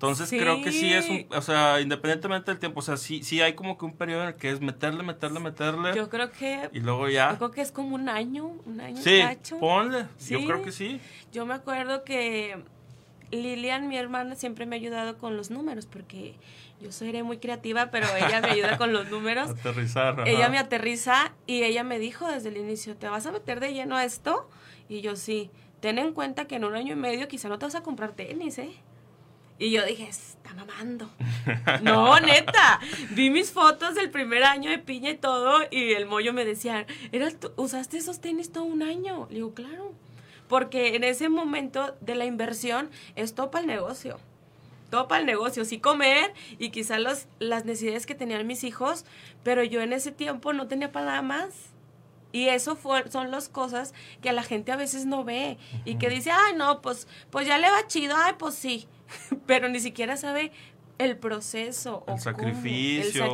[0.04, 3.42] Entonces creo que sí es un, o sea, independientemente del tiempo, o sea, sí, sí
[3.42, 5.96] hay como que un periodo en el que es meterle, meterle, meterle.
[5.96, 6.70] Yo creo que...
[6.74, 7.32] Y luego ya...
[7.32, 9.22] Yo creo que es como un año, un año Sí,
[9.62, 11.00] ponle, yo creo que sí.
[11.32, 12.62] Yo me acuerdo que
[13.32, 16.36] Lilian, mi hermana, siempre me ha ayudado con los números, porque
[16.82, 19.52] yo soy muy creativa, pero ella me ayuda con los números.
[19.52, 20.28] Aterrizar.
[20.28, 23.74] Ella me aterriza y ella me dijo desde el inicio, ¿te vas a meter de
[23.74, 24.50] lleno a esto?
[24.90, 27.68] Y yo sí, ten en cuenta que en un año y medio quizá no te
[27.68, 28.74] vas a comprar tenis, ¿eh?
[29.64, 31.10] Y yo dije, está mamando.
[31.84, 32.82] no, neta.
[33.12, 36.86] Vi mis fotos del primer año de piña y todo, y el mollo me decía,
[37.14, 39.26] ¿Era ¿usaste esos tenis todo un año?
[39.30, 39.94] Le digo, claro.
[40.50, 44.20] Porque en ese momento de la inversión es todo para el negocio.
[44.90, 45.64] Todo para el negocio.
[45.64, 49.06] Sí comer y quizás los, las necesidades que tenían mis hijos,
[49.46, 51.74] pero yo en ese tiempo no tenía para nada más.
[52.34, 56.10] Y eso fue, son las cosas que la gente a veces no ve y que
[56.10, 58.90] dice, ay, no, pues, pues ya le va chido, ay, pues sí.
[59.46, 60.52] pero ni siquiera sabe
[60.98, 62.04] el proceso.
[62.08, 63.26] El, sacrificio,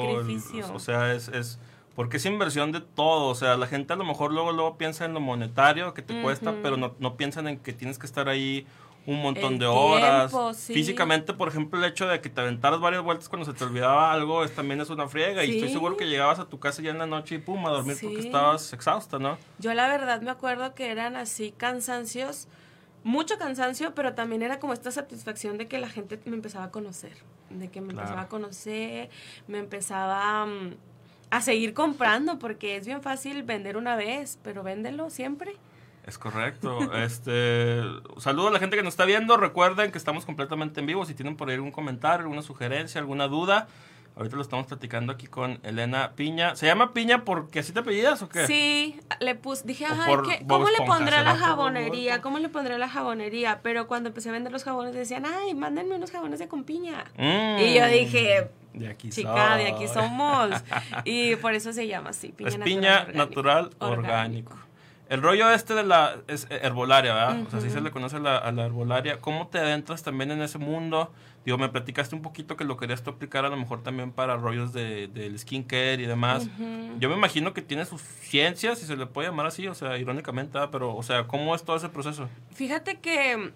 [0.73, 1.59] o sea, es, es,
[1.95, 3.27] porque es inversión de todo.
[3.27, 6.21] O sea, la gente a lo mejor luego, luego piensa en lo monetario que te
[6.21, 8.65] cuesta, pero no, no piensan en que tienes que estar ahí
[9.05, 10.31] un montón de horas.
[10.55, 14.13] Físicamente, por ejemplo, el hecho de que te aventaras varias vueltas cuando se te olvidaba
[14.13, 15.43] algo es, también es una friega.
[15.43, 17.71] Y estoy seguro que llegabas a tu casa ya en la noche y pum, a
[17.71, 19.37] dormir porque estabas exhausta, ¿no?
[19.57, 22.47] Yo la verdad me acuerdo que eran así cansancios
[23.03, 26.71] mucho cansancio, pero también era como esta satisfacción de que la gente me empezaba a
[26.71, 27.13] conocer,
[27.49, 29.09] de que me empezaba a conocer,
[29.47, 30.75] me empezaba mm,
[31.29, 35.55] a seguir comprando, porque es bien fácil vender una vez, pero véndelo siempre.
[36.05, 36.93] Es correcto.
[36.95, 37.81] este,
[38.17, 39.37] saludo a la gente que nos está viendo.
[39.37, 41.05] Recuerden que estamos completamente en vivo.
[41.05, 43.67] Si tienen por ahí algún comentario, alguna sugerencia, alguna duda,
[44.15, 46.55] Ahorita lo estamos platicando aquí con Elena Piña.
[46.55, 48.47] ¿Se llama Piña porque así te apellidas o qué?
[48.47, 52.21] Sí, le puse, dije, ay, ¿cómo le pondré la jabonería?
[52.21, 53.61] ¿Cómo le pondré la jabonería?
[53.63, 57.05] Pero cuando empecé a vender los jabones decían, ay, mándenme unos jabones de con piña.
[57.17, 57.59] Mm.
[57.59, 60.51] Y yo dije, de aquí chica, de aquí somos.
[61.05, 64.57] y por eso se llama así, piña, natural, piña natural orgánico.
[65.09, 67.41] El rollo este de la es herbolaria, ¿verdad?
[67.47, 69.19] O sea, así se le conoce la, a la herbolaria.
[69.19, 71.11] ¿Cómo te adentras también en ese mundo?
[71.45, 74.35] Digo, me platicaste un poquito que lo querías tú aplicar a lo mejor también para
[74.35, 76.49] rollos de, del skincare y demás.
[76.99, 79.97] Yo me imagino que tiene sus ciencias, si se le puede llamar así, o sea,
[79.97, 80.69] irónicamente, ¿verdad?
[80.71, 82.27] pero, o sea, ¿cómo es todo ese proceso?
[82.51, 83.53] Fíjate que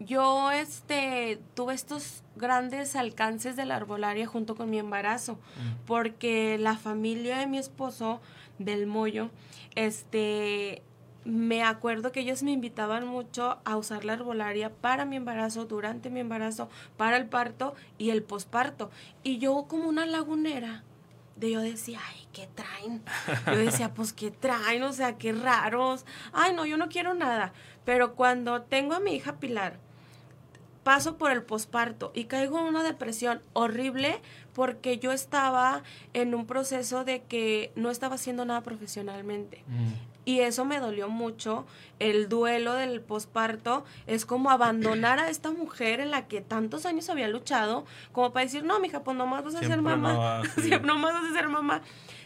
[0.00, 5.38] yo este tuve estos grandes alcances de la arbolaria junto con mi embarazo,
[5.86, 8.20] porque la familia de mi esposo
[8.58, 9.30] del Moyo,
[9.74, 10.82] este
[11.24, 16.10] me acuerdo que ellos me invitaban mucho a usar la herbolaria para mi embarazo, durante
[16.10, 18.90] mi embarazo, para el parto y el posparto.
[19.22, 20.84] Y yo como una lagunera,
[21.36, 23.02] de yo decía, ay, ¿qué traen?
[23.46, 24.82] Yo decía, pues, ¿qué traen?
[24.84, 26.04] O sea, qué raros.
[26.32, 27.52] Ay, no, yo no quiero nada.
[27.84, 29.78] Pero cuando tengo a mi hija Pilar,
[30.84, 34.20] paso por el posparto y caigo en una depresión horrible
[34.52, 35.82] porque yo estaba
[36.12, 39.64] en un proceso de que no estaba haciendo nada profesionalmente.
[39.66, 40.13] Mm.
[40.24, 41.66] Y eso me dolió mucho.
[41.98, 47.08] El duelo del posparto es como abandonar a esta mujer en la que tantos años
[47.10, 50.42] había luchado, como para decir, no, mija, pues nomás vas a ser mamá.
[50.54, 51.82] Siempre nomás vas a ser mamá.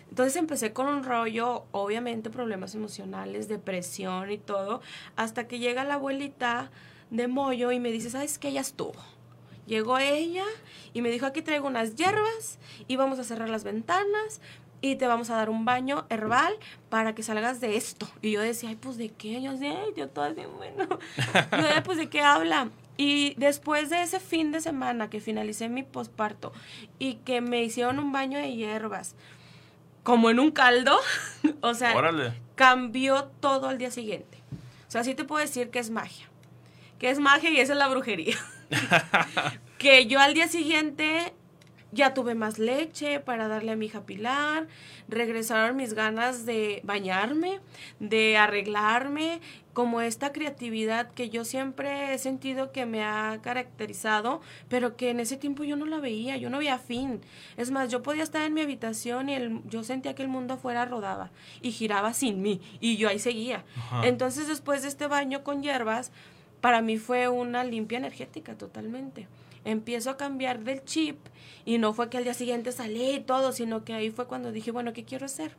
[0.08, 4.80] Entonces empecé con un rollo, obviamente problemas emocionales, depresión y todo,
[5.16, 6.70] hasta que llega la abuelita
[7.10, 8.48] de Moyo y me dice, ¿sabes qué?
[8.48, 8.94] Ella estuvo.
[9.66, 10.44] Llegó ella
[10.94, 14.40] y me dijo, aquí traigo unas hierbas y vamos a cerrar las ventanas,
[14.80, 16.54] y te vamos a dar un baño herbal
[16.88, 18.08] para que salgas de esto.
[18.22, 19.42] Y yo decía, ay, pues de qué?
[19.42, 20.88] Yo decía, ay, yo todo así, bueno.
[21.52, 22.70] yo, pues de qué habla.
[22.96, 26.52] Y después de ese fin de semana que finalicé mi posparto
[26.98, 29.14] y que me hicieron un baño de hierbas,
[30.02, 30.98] como en un caldo,
[31.60, 31.94] o sea,
[32.54, 34.38] cambió todo al día siguiente.
[34.88, 36.28] O sea, sí te puedo decir que es magia.
[36.98, 38.36] Que es magia y esa es la brujería.
[39.78, 41.34] que yo al día siguiente
[41.92, 44.66] ya tuve más leche para darle a mi hija Pilar,
[45.08, 47.60] regresaron mis ganas de bañarme,
[47.98, 49.40] de arreglarme,
[49.78, 55.20] como esta creatividad que yo siempre he sentido que me ha caracterizado, pero que en
[55.20, 57.20] ese tiempo yo no la veía, yo no veía fin.
[57.56, 60.54] Es más, yo podía estar en mi habitación y el, yo sentía que el mundo
[60.54, 61.30] afuera rodaba
[61.62, 63.64] y giraba sin mí y yo ahí seguía.
[64.02, 66.10] Entonces después de este baño con hierbas,
[66.60, 69.28] para mí fue una limpia energética totalmente
[69.70, 71.18] empiezo a cambiar del chip
[71.64, 74.50] y no fue que al día siguiente salí y todo, sino que ahí fue cuando
[74.50, 75.52] dije, bueno, ¿qué quiero hacer?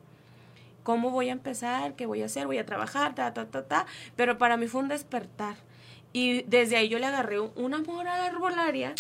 [0.83, 1.95] ¿Cómo voy a empezar?
[1.95, 2.47] ¿Qué voy a hacer?
[2.47, 3.85] Voy a trabajar, ta, ta, ta, ta.
[4.15, 5.57] Pero para mí fue un despertar.
[6.11, 8.95] Y desde ahí yo le agarré un amor a la arbolaria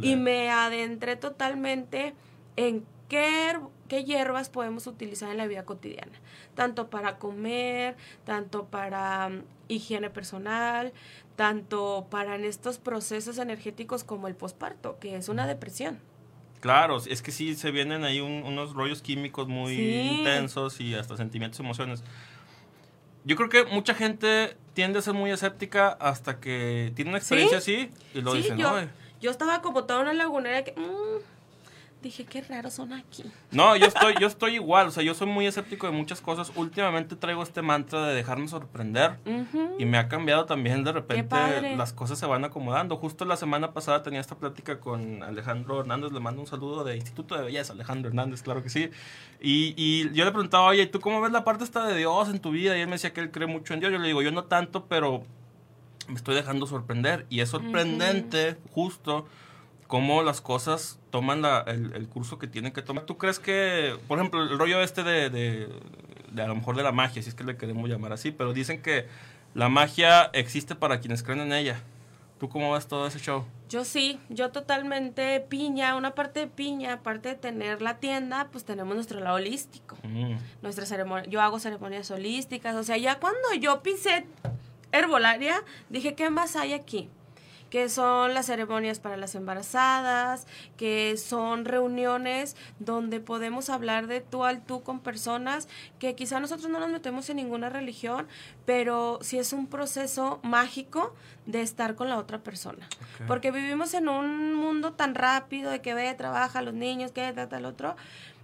[0.00, 2.14] y me adentré totalmente
[2.54, 6.12] en qué, qué hierbas podemos utilizar en la vida cotidiana,
[6.54, 10.92] tanto para comer, tanto para mm, higiene personal,
[11.36, 16.00] tanto para en estos procesos energéticos como el posparto, que es una depresión.
[16.60, 21.58] Claro, es que sí se vienen ahí unos rollos químicos muy intensos y hasta sentimientos,
[21.58, 22.04] emociones.
[23.24, 27.58] Yo creo que mucha gente tiende a ser muy escéptica hasta que tiene una experiencia
[27.58, 28.58] así y lo dicen.
[28.58, 28.72] Yo,
[29.20, 30.72] yo estaba como toda una lagunera que...
[30.72, 31.31] Mm,
[32.02, 33.24] dije, qué raros son aquí.
[33.50, 36.52] No, yo estoy, yo estoy igual, o sea, yo soy muy escéptico de muchas cosas.
[36.56, 39.18] Últimamente traigo este mantra de dejarme sorprender
[39.78, 42.96] y me ha cambiado también de repente las cosas se van acomodando.
[42.96, 46.96] Justo la semana pasada tenía esta plática con Alejandro Hernández, le mando un saludo de
[46.96, 48.90] Instituto de Belleza, Alejandro Hernández, claro que sí.
[49.40, 52.40] Y, y yo le preguntaba, oye, ¿tú cómo ves la parte esta de Dios en
[52.40, 52.76] tu vida?
[52.76, 53.92] Y él me decía que él cree mucho en Dios.
[53.92, 55.22] Yo le digo, yo no tanto, pero
[56.08, 57.26] me estoy dejando sorprender.
[57.30, 59.26] Y es sorprendente, justo
[59.92, 63.04] cómo las cosas toman el, curso que tienen que tomar.
[63.04, 65.68] ¿Tú crees que, por ejemplo, el rollo este de, de,
[66.42, 68.80] a lo mejor de la magia, si es que le queremos llamar así, pero dicen
[68.80, 69.06] que
[69.52, 71.82] la magia existe para quienes creen en ella.
[72.40, 73.44] ¿Tú cómo ves todo ese show?
[73.68, 78.64] Yo sí, yo totalmente piña, una parte de piña, aparte de tener la tienda, pues
[78.64, 79.98] tenemos nuestro lado holístico.
[80.04, 80.36] Mm.
[80.62, 84.24] Nuestra ceremonia, yo hago ceremonias holísticas, o sea, ya cuando yo pisé
[84.90, 87.10] herbolaria, dije, ¿qué más hay aquí?
[87.72, 94.44] Que son las ceremonias para las embarazadas, que son reuniones donde podemos hablar de tú
[94.44, 98.28] al tú con personas que quizá nosotros no nos metemos en ninguna religión,
[98.66, 101.14] pero sí es un proceso mágico
[101.46, 102.86] de estar con la otra persona.
[103.26, 107.48] Porque vivimos en un mundo tan rápido de que ve, trabaja, los niños, que tal,
[107.48, 107.96] tal, otro,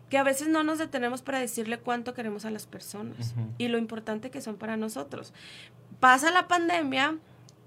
[0.09, 3.77] que a veces no nos detenemos para decirle cuánto queremos a las personas y lo
[3.77, 5.35] importante que son para nosotros.
[6.01, 7.19] Pasa la pandemia,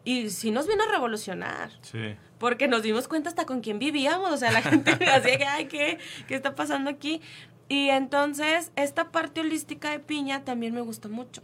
[0.04, 1.72] y sí nos vino a revolucionar.
[1.82, 2.16] Sí.
[2.40, 4.32] Porque nos dimos cuenta hasta con quién vivíamos.
[4.32, 7.22] O sea, la gente decía que, ay, ¿qué, ¿qué está pasando aquí?
[7.70, 11.42] Y entonces, esta parte holística de piña también me gustó mucho.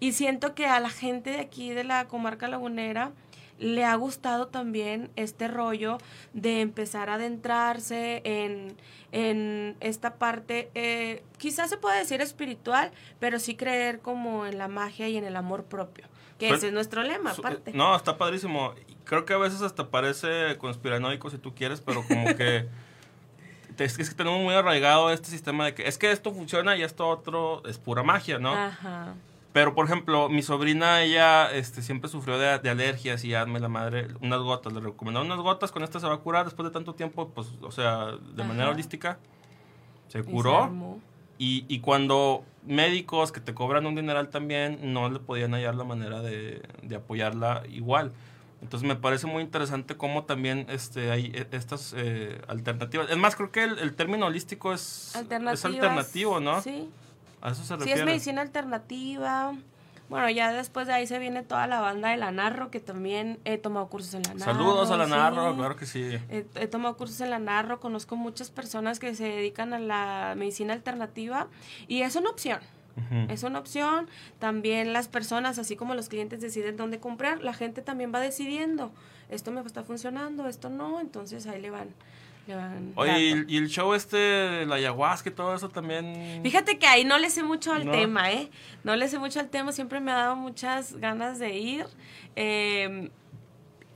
[0.00, 3.12] Y siento que a la gente de aquí, de la comarca lagunera,
[3.58, 5.98] le ha gustado también este rollo
[6.32, 8.76] de empezar a adentrarse en,
[9.12, 14.68] en esta parte, eh, quizás se puede decir espiritual, pero sí creer como en la
[14.68, 16.06] magia y en el amor propio,
[16.38, 17.72] que Pues, ese es nuestro lema, aparte.
[17.72, 18.74] No, está padrísimo.
[19.04, 22.68] Creo que a veces hasta parece conspiranoico si tú quieres, pero como que
[23.78, 27.08] es que tenemos muy arraigado este sistema de que es que esto funciona y esto
[27.08, 28.52] otro es pura magia, ¿no?
[28.54, 29.14] Ajá.
[29.52, 33.68] Pero, por ejemplo, mi sobrina, ella este, siempre sufrió de, de alergias y hazme la
[33.68, 34.72] madre unas gotas.
[34.72, 37.46] Le recomendaron unas gotas, con estas se va a curar después de tanto tiempo, pues,
[37.62, 39.16] o sea, de manera holística.
[40.08, 40.64] Se Y se curó.
[40.64, 41.00] armó.
[41.38, 45.84] Y, y cuando médicos que te cobran un dineral también no le podían hallar la
[45.84, 48.12] manera de, de apoyarla igual.
[48.62, 53.10] Entonces me parece muy interesante cómo también este, hay eh, estas eh, alternativas.
[53.10, 56.62] Es más, creo que el, el término holístico es, es alternativo, ¿no?
[56.62, 56.88] Sí.
[57.42, 58.00] A eso se Sí, refiere.
[58.00, 59.52] es medicina alternativa.
[60.08, 63.40] Bueno, ya después de ahí se viene toda la banda de la Narro, que también
[63.44, 64.52] he tomado cursos en la Narro.
[64.52, 65.10] Saludos a la sí.
[65.10, 66.02] Narro, claro que sí.
[66.28, 70.34] He, he tomado cursos en la Narro, conozco muchas personas que se dedican a la
[70.36, 71.48] medicina alternativa
[71.88, 72.60] y es una opción.
[73.28, 74.08] Es una opción.
[74.38, 78.92] También las personas, así como los clientes deciden dónde comprar, la gente también va decidiendo.
[79.28, 81.88] Esto me está funcionando, esto no, entonces ahí le van.
[82.96, 86.40] Oye, y, y el show este la ayahuasca y todo eso también.
[86.42, 87.92] Fíjate que ahí no le sé mucho al No.
[87.92, 88.50] tema, ¿eh?
[88.82, 91.86] No le sé mucho al tema, siempre me ha dado muchas ganas de ir.
[92.36, 93.10] Eh,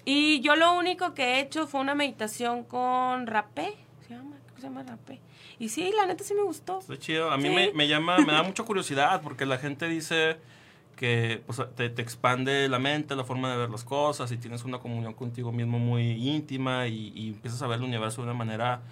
[0.04, 3.74] y yo lo único que he hecho fue una meditación con rapé,
[4.06, 4.36] ¿se llama?
[4.54, 5.20] Que se llama rapé.
[5.58, 6.78] Y sí, la neta sí me gustó.
[6.78, 7.30] Está chido.
[7.30, 7.54] A mí Sí.
[7.54, 10.38] me, me llama, me da mucha curiosidad porque la gente dice
[10.98, 14.64] que pues, te, te expande la mente, la forma de ver las cosas y tienes
[14.64, 18.34] una comunión contigo mismo muy íntima y, y empiezas a ver el universo de una
[18.36, 18.82] manera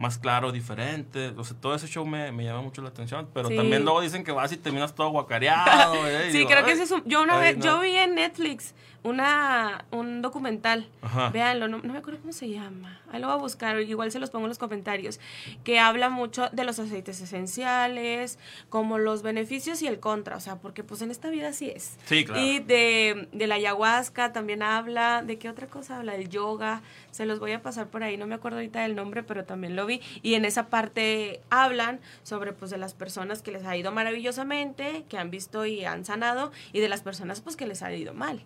[0.00, 1.28] más claro, diferente.
[1.36, 3.28] O sea, todo ese show me, me llama mucho la atención.
[3.34, 3.56] Pero Sí.
[3.56, 5.94] también luego dicen que vas y terminas todo guacareado.
[6.08, 6.28] ¿eh?
[6.32, 7.04] Sí, digo, creo que ese es un...
[7.04, 7.64] Yo una vez, no.
[7.64, 10.88] yo vi en Netflix una, un documental.
[11.02, 11.30] Ajá.
[11.30, 13.00] Véanlo, no, no me acuerdo cómo se llama.
[13.12, 15.20] Ahí lo voy a buscar, igual se los pongo en los comentarios.
[15.64, 20.36] Que habla mucho de los aceites esenciales, como los beneficios y el contra.
[20.36, 21.98] O sea, porque pues en esta vida así es.
[22.04, 22.40] Sí, claro.
[22.42, 25.22] Y de, de la ayahuasca también habla.
[25.22, 26.12] ¿De qué otra cosa habla?
[26.12, 26.82] Del yoga.
[27.10, 28.16] Se los voy a pasar por ahí.
[28.16, 29.86] No me acuerdo ahorita del nombre, pero también lo
[30.22, 35.04] Y en esa parte hablan sobre pues de las personas que les ha ido maravillosamente,
[35.08, 38.14] que han visto y han sanado, y de las personas pues que les ha ido
[38.14, 38.42] mal.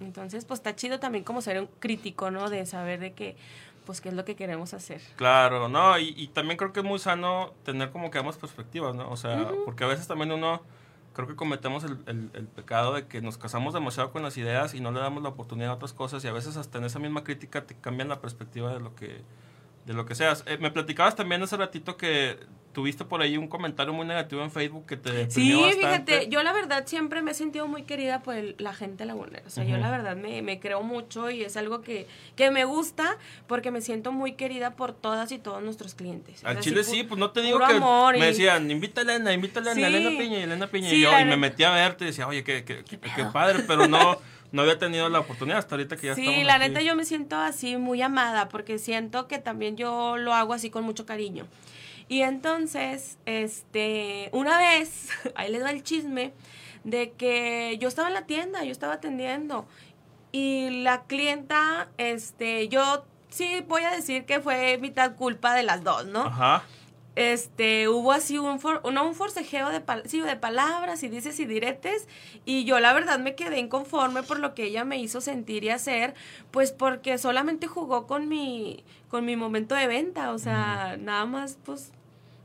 [0.00, 2.50] Entonces, pues está chido también como ser un crítico, ¿no?
[2.50, 3.36] De saber de qué,
[3.86, 5.00] pues qué es lo que queremos hacer.
[5.16, 8.94] Claro, no, y, y también creo que es muy sano tener como que ambas perspectivas,
[8.94, 9.08] ¿no?
[9.10, 10.62] O sea, porque a veces también uno,
[11.14, 14.74] creo que cometemos el, el- el pecado de que nos casamos demasiado con las ideas
[14.74, 16.98] y no le damos la oportunidad a otras cosas y a veces hasta en esa
[16.98, 19.22] misma crítica te cambian la perspectiva de lo que,
[19.86, 20.44] de lo que seas.
[20.46, 22.38] Eh, me platicabas también hace ratito que
[22.72, 25.76] tuviste por ahí un comentario muy negativo en Facebook que te Sí, bastante.
[25.78, 29.44] fíjate, yo la verdad siempre me he sentido muy querida por el- la gente lagunera.
[29.46, 32.64] O sea, yo la verdad me, me creo mucho y es algo que, que me
[32.64, 33.16] gusta
[33.46, 36.42] porque me siento muy querida por todas y todos nuestros clientes.
[36.42, 39.04] O Al sea, Chile sí, pues no te digo que amor me decían, invita a
[39.04, 39.94] Elena, invita a Elena, Sí.
[39.94, 40.90] Elena Piña Elena Piña.
[40.90, 42.98] Sí, y yo, la y me metí a verte y decía, oye, qué, qué, qué,
[42.98, 44.18] qué padre, pero no,
[44.54, 46.68] no había tenido la oportunidad hasta ahorita que ya Sí, la aquí.
[46.68, 50.70] neta yo me siento así muy amada porque siento que también yo lo hago así
[50.70, 51.46] con mucho cariño.
[52.06, 56.32] Y entonces, este, una vez, ahí les va el chisme,
[56.84, 59.66] de que yo estaba en la tienda, yo estaba atendiendo
[60.30, 65.82] y la clienta, este, yo sí voy a decir que fue mitad culpa de las
[65.82, 66.20] dos, ¿no?
[66.26, 66.62] Ajá.
[67.16, 71.38] Este, hubo así un, for- no, un forcejeo de, pal- sí, de palabras y dices
[71.40, 72.08] y diretes,
[72.44, 75.70] y yo la verdad me quedé inconforme por lo que ella me hizo sentir y
[75.70, 76.14] hacer,
[76.50, 81.58] pues porque solamente jugó con mi, con mi momento de venta, o sea, nada más,
[81.64, 81.92] pues,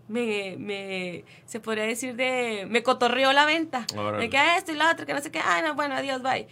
[0.08, 4.24] me, me, se podría decir de, me cotorreó la venta, Órale.
[4.24, 6.48] de que esto y la otra, que no sé qué, ay, no, bueno, adiós, bye.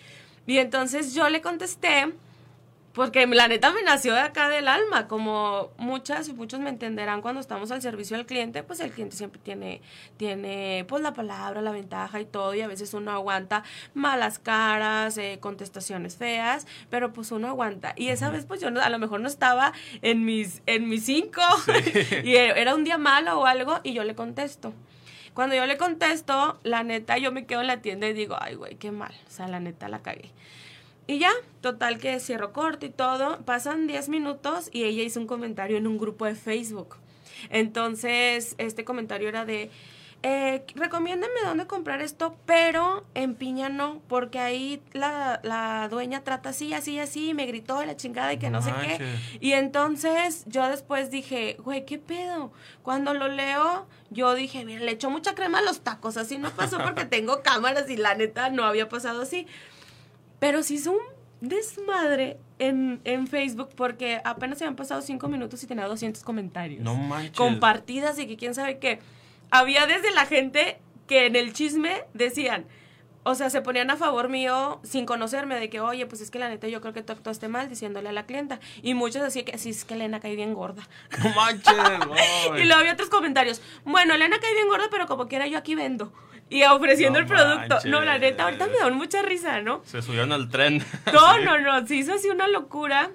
[0.46, 2.14] Y entonces yo le contesté,
[2.98, 7.22] porque la neta me nació de acá del alma, como muchas y muchos me entenderán
[7.22, 9.82] cuando estamos al servicio al cliente, pues el cliente siempre tiene,
[10.18, 15.18] tiene pues la palabra, la ventaja y todo, y a veces uno aguanta malas caras,
[15.20, 17.94] eh, contestaciones feas, pero pues uno aguanta.
[17.96, 21.06] Y esa vez pues yo no- a lo mejor no estaba en mis, en mis
[21.06, 21.42] cinco,
[22.24, 24.74] y era un día malo o algo, y yo le contesto.
[25.36, 28.56] Cuando yo le contesto, la neta, yo me quedo en la tienda y digo, ay,
[28.56, 29.14] güey, qué mal.
[29.28, 30.32] O sea, la neta la cagué.
[31.08, 33.40] Y ya, total que cierro corto y todo.
[33.46, 36.98] Pasan 10 minutos y ella hizo un comentario en un grupo de Facebook.
[37.50, 39.72] Entonces, este comentario era de,
[40.24, 46.50] eh, recomiéndenme dónde comprar esto, pero en Piña no, porque ahí la, la dueña trata
[46.50, 49.00] así, así, así, y me gritó de la chingada y que no sé qué.
[49.40, 52.52] Y entonces yo después dije, güey, ¿qué pedo?
[52.82, 56.50] Cuando lo leo, yo dije, mira, le echó mucha crema a los tacos, así no
[56.50, 59.46] pasó porque tengo cámaras y la neta no había pasado así.
[60.40, 61.00] Pero sí hizo un
[61.42, 66.82] desmadre en, en Facebook porque apenas se han pasado cinco minutos y tenía 200 comentarios.
[66.84, 67.36] No manches.
[67.36, 69.00] Compartidas y que quién sabe qué.
[69.52, 70.78] Había desde la gente
[71.08, 72.66] que en el chisme decían,
[73.30, 76.40] o sea, se ponían a favor mío sin conocerme de que, oye, pues es que
[76.40, 78.60] la neta yo creo que tú actuaste mal diciéndole a la clienta.
[78.82, 80.88] Y muchos decían que sí, es que Elena cae bien gorda.
[81.24, 81.74] No manches.
[82.58, 83.62] y luego había otros comentarios.
[83.86, 86.14] Bueno, Elena cae bien gorda, pero como quiera yo aquí vendo.
[86.50, 87.68] Y ofreciendo No el producto.
[87.76, 87.92] manches.
[87.92, 89.82] No, la neta, ahorita me dan mucha risa, ¿no?
[89.84, 90.82] Se subieron al tren.
[91.14, 91.42] No, Sí.
[91.44, 93.12] no, no, se hizo así una locura.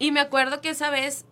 [0.00, 1.24] Y me acuerdo que esa vez,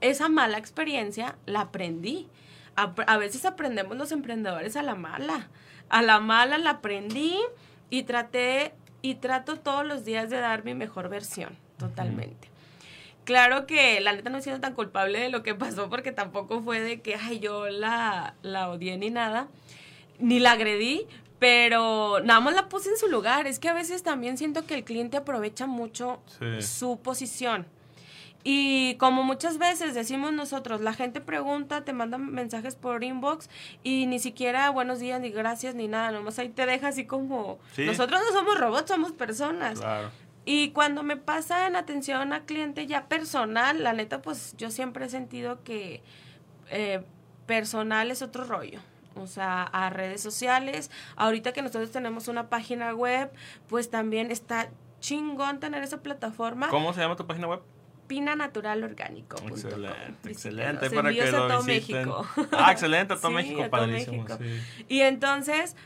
[0.00, 2.28] esa mala experiencia, la aprendí.
[2.76, 5.48] A, a veces aprendemos los emprendedores a la mala.
[5.88, 7.36] A la mala la aprendí
[7.90, 12.48] y traté, y trato todos los días de dar mi mejor versión, totalmente.
[13.24, 16.80] Claro que la neta no sido tan culpable de lo que pasó porque tampoco fue
[16.80, 19.48] de que, ay, yo la, la odié ni nada
[20.18, 21.06] ni la agredí,
[21.38, 23.46] pero nada más la puse en su lugar.
[23.46, 26.62] Es que a veces también siento que el cliente aprovecha mucho Sí.
[26.62, 27.66] su posición.
[28.44, 33.50] Y como muchas veces decimos nosotros, la gente pregunta, te manda mensajes por inbox
[33.82, 37.58] y ni siquiera buenos días, ni gracias, ni nada, nomás ahí te deja así como...
[37.74, 37.84] Sí.
[37.84, 39.80] Nosotros no somos robots, somos personas.
[39.80, 40.10] Claro.
[40.44, 45.04] Y cuando me pasa en atención a cliente ya personal, la neta, pues yo siempre
[45.04, 46.02] he sentido que
[46.70, 47.02] eh,
[47.44, 48.80] personal es otro rollo.
[49.14, 50.90] O sea, a redes sociales.
[51.16, 53.30] Ahorita que nosotros tenemos una página web,
[53.68, 54.70] pues también está
[55.00, 56.68] chingón tener esa plataforma.
[56.68, 57.60] ¿Cómo se llama tu página web?
[58.08, 59.36] Pina Natural Orgánico.
[59.46, 60.86] Excelente, excelente.
[60.86, 61.62] Los Para que lo.
[61.62, 62.26] México.
[62.52, 64.22] Ah, excelente, a todo Sí, México, a todo padrísimo.
[64.24, 64.38] México.
[64.42, 64.84] sí.
[64.88, 65.76] Y entonces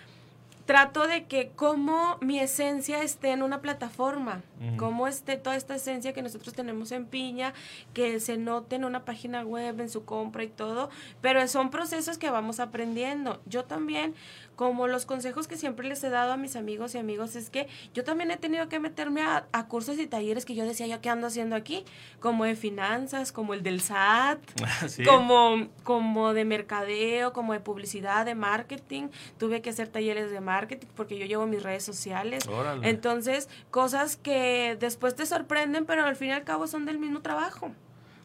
[0.65, 4.77] trato de que como mi esencia esté en una plataforma, Ujú.
[4.77, 7.53] como esté toda esta esencia que nosotros tenemos en Piña,
[7.93, 10.89] que se note en una página web, en su compra y todo,
[11.21, 13.43] pero son procesos que vamos aprendiendo.
[13.45, 14.15] Yo también,
[14.57, 17.69] como los consejos que siempre les he dado a mis amigos y amigos, es que
[17.95, 21.01] yo también he tenido que meterme a, a cursos y talleres que yo decía, ¿yo
[21.01, 21.85] qué ando haciendo aquí?
[22.21, 24.39] Como de finanzas, como el del SAT,
[24.89, 25.05] Sí.
[25.05, 29.09] como, como de mercadeo, como de publicidad, de marketing.
[29.39, 32.47] Tuve que hacer talleres de marketing porque yo llevo mis redes sociales.
[32.47, 32.89] Órale.
[32.89, 37.21] Entonces, cosas que después te sorprenden, pero al fin y al cabo son del mismo
[37.23, 37.73] trabajo.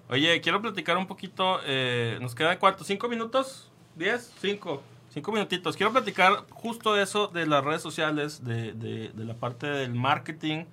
[0.09, 1.59] Oye, quiero platicar un poquito.
[1.65, 2.83] eh, ¿Nos quedan cuánto?
[2.83, 3.71] ¿Cinco minutos?
[3.95, 4.31] ¿Diez?
[4.39, 4.81] Cinco.
[5.17, 5.75] Cinco minutitos.
[5.75, 10.65] Quiero platicar justo eso de las redes sociales, de, de, de la parte del marketing.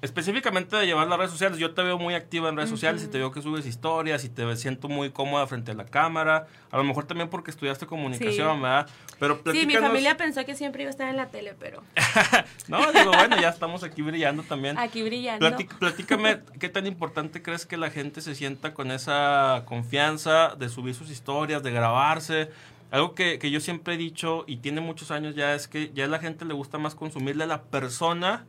[0.00, 1.58] Específicamente de llevar las redes sociales.
[1.58, 4.28] Yo te veo muy activa en redes sociales y te veo que subes historias y
[4.28, 6.46] te siento muy cómoda frente a la cámara.
[6.70, 8.62] A lo mejor también porque estudiaste comunicación, Sí.
[8.62, 8.88] ¿verdad?
[9.18, 11.82] Pero Sí, mi familia pensó que siempre iba a estar en la tele, pero
[12.68, 14.78] No, digo, bueno, ya estamos aquí brillando también.
[14.78, 15.44] aquí brillando.
[15.48, 20.68] Platic- platícame, ¿qué tan importante crees que la gente se sienta con esa confianza de
[20.68, 22.50] subir sus historias, de grabarse?
[22.92, 26.04] Algo que, que yo siempre he dicho y tiene muchos años ya es que ya
[26.04, 28.46] a la gente le gusta más consumirle a la persona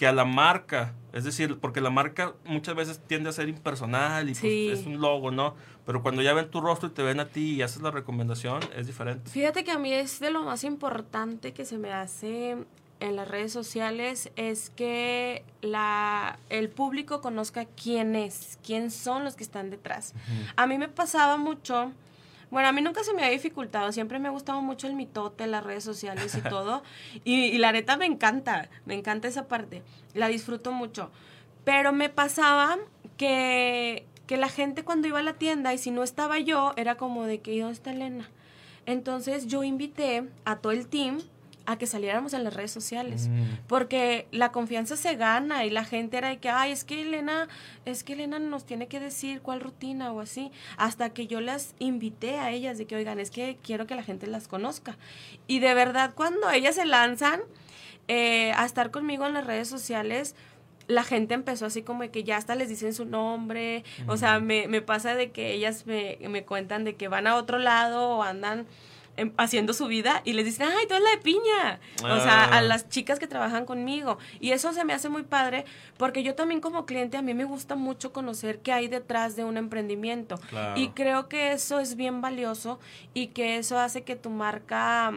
[0.00, 0.94] que a la marca.
[1.12, 4.70] Es decir, porque la marca muchas veces tiende a ser impersonal y pues, Sí.
[4.70, 5.54] es un logo, ¿no?
[5.84, 8.60] Pero cuando ya ven tu rostro y te ven a ti y haces la recomendación,
[8.74, 9.28] es diferente.
[9.30, 12.56] Fíjate que a mí es de lo más importante que se me hace
[13.00, 19.36] en las redes sociales es que la, el público conozca quién es, quién son los
[19.36, 20.14] que están detrás.
[20.56, 21.92] A mí me pasaba mucho,
[22.50, 25.46] bueno, a mí nunca se me ha dificultado, siempre me ha gustado mucho el mitote,
[25.46, 26.82] las redes sociales y todo,
[27.24, 29.82] y, y la neta me encanta, me encanta esa parte,
[30.14, 31.10] la disfruto mucho,
[31.64, 32.78] pero me pasaba
[33.16, 36.96] que, que la gente cuando iba a la tienda y si no estaba yo, era
[36.96, 38.28] como de que, ¿y dónde está Elena?
[38.86, 41.20] Entonces yo invité a todo el team
[41.66, 43.28] a que saliéramos en las redes sociales.
[43.28, 43.66] Mm.
[43.66, 47.48] Porque la confianza se gana y la gente era de que, ay, es que Elena,
[47.84, 50.50] es que Elena nos tiene que decir cuál rutina o así.
[50.76, 54.02] Hasta que yo las invité a ellas de que, oigan, es que quiero que la
[54.02, 54.96] gente las conozca.
[55.46, 57.40] Y de verdad, cuando ellas se lanzan
[58.08, 60.34] eh, a estar conmigo en las redes sociales,
[60.90, 64.40] la gente empezó así como de que ya hasta les dicen su nombre, o sea,
[64.40, 68.16] me, me pasa de que ellas me, me cuentan de que van a otro lado
[68.16, 68.66] o andan
[69.20, 71.80] em, haciendo su vida y les dicen, ay, tú eres la de piña.
[72.02, 72.58] O sea, Ah.
[72.58, 74.18] a las chicas que trabajan conmigo.
[74.40, 75.64] Y eso se me hace muy padre
[75.96, 79.44] porque yo también como cliente a mí me gusta mucho conocer qué hay detrás de
[79.44, 80.36] un emprendimiento.
[80.48, 80.80] Claro.
[80.80, 82.80] Y creo que eso es bien valioso
[83.14, 85.12] y que eso hace que tu marca,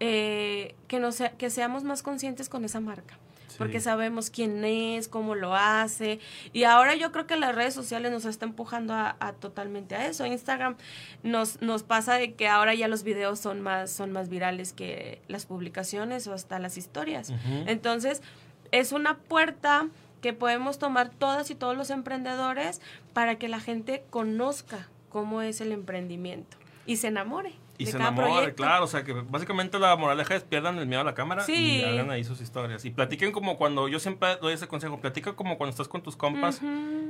[0.00, 3.18] eh, que, no sea, que seamos más conscientes con esa marca.
[3.58, 6.20] Porque sabemos quién es, cómo lo hace.
[6.52, 10.06] Y ahora yo creo que las redes sociales nos está empujando a, a totalmente a
[10.06, 10.24] eso.
[10.24, 10.76] Instagram
[11.22, 15.20] nos, nos pasa de que ahora ya los videos son más, son más virales que
[15.28, 17.32] las publicaciones o hasta las historias.
[17.66, 18.22] Entonces,
[18.70, 19.88] es una puerta
[20.20, 22.80] que podemos tomar todas y todos los emprendedores
[23.12, 26.56] para que la gente conozca cómo es el emprendimiento
[26.86, 27.52] y se enamore.
[27.78, 28.56] Y de se proyecto.
[28.62, 28.84] claro.
[28.84, 31.78] O sea, que básicamente la moraleja es pierdan el miedo a la cámara Sí.
[31.80, 32.84] y hagan ahí sus historias.
[32.84, 36.16] Y platiquen como cuando, yo siempre doy ese consejo, platica como cuando estás con tus
[36.16, 36.60] compas.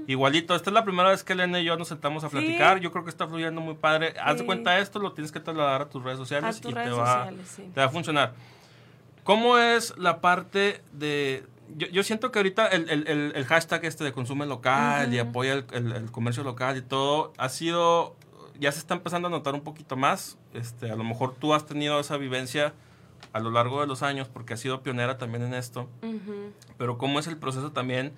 [0.07, 2.33] Igualito, esta es la primera vez que Elena y yo nos sentamos a Sí.
[2.37, 2.81] platicar.
[2.81, 4.15] Yo creo que está fluyendo muy padre.
[4.23, 6.91] Haz de cuenta esto, lo tienes que trasladar a tus redes sociales tus y redes
[6.91, 7.71] te, va, sociales, sí.
[7.75, 8.35] te va a funcionar.
[9.25, 11.45] ¿Cómo es la parte de...
[11.77, 15.19] Yo, yo siento que ahorita el, el- el- el hashtag este de consume local y
[15.19, 18.17] apoya el comercio local y todo ha sido...
[18.59, 20.39] Ya se está empezando a notar un poquito más.
[20.53, 22.75] Este, a lo mejor tú has tenido esa vivencia
[23.33, 25.89] a lo largo de los años porque has sido pionera también en esto.
[26.77, 28.13] Pero cómo es el proceso también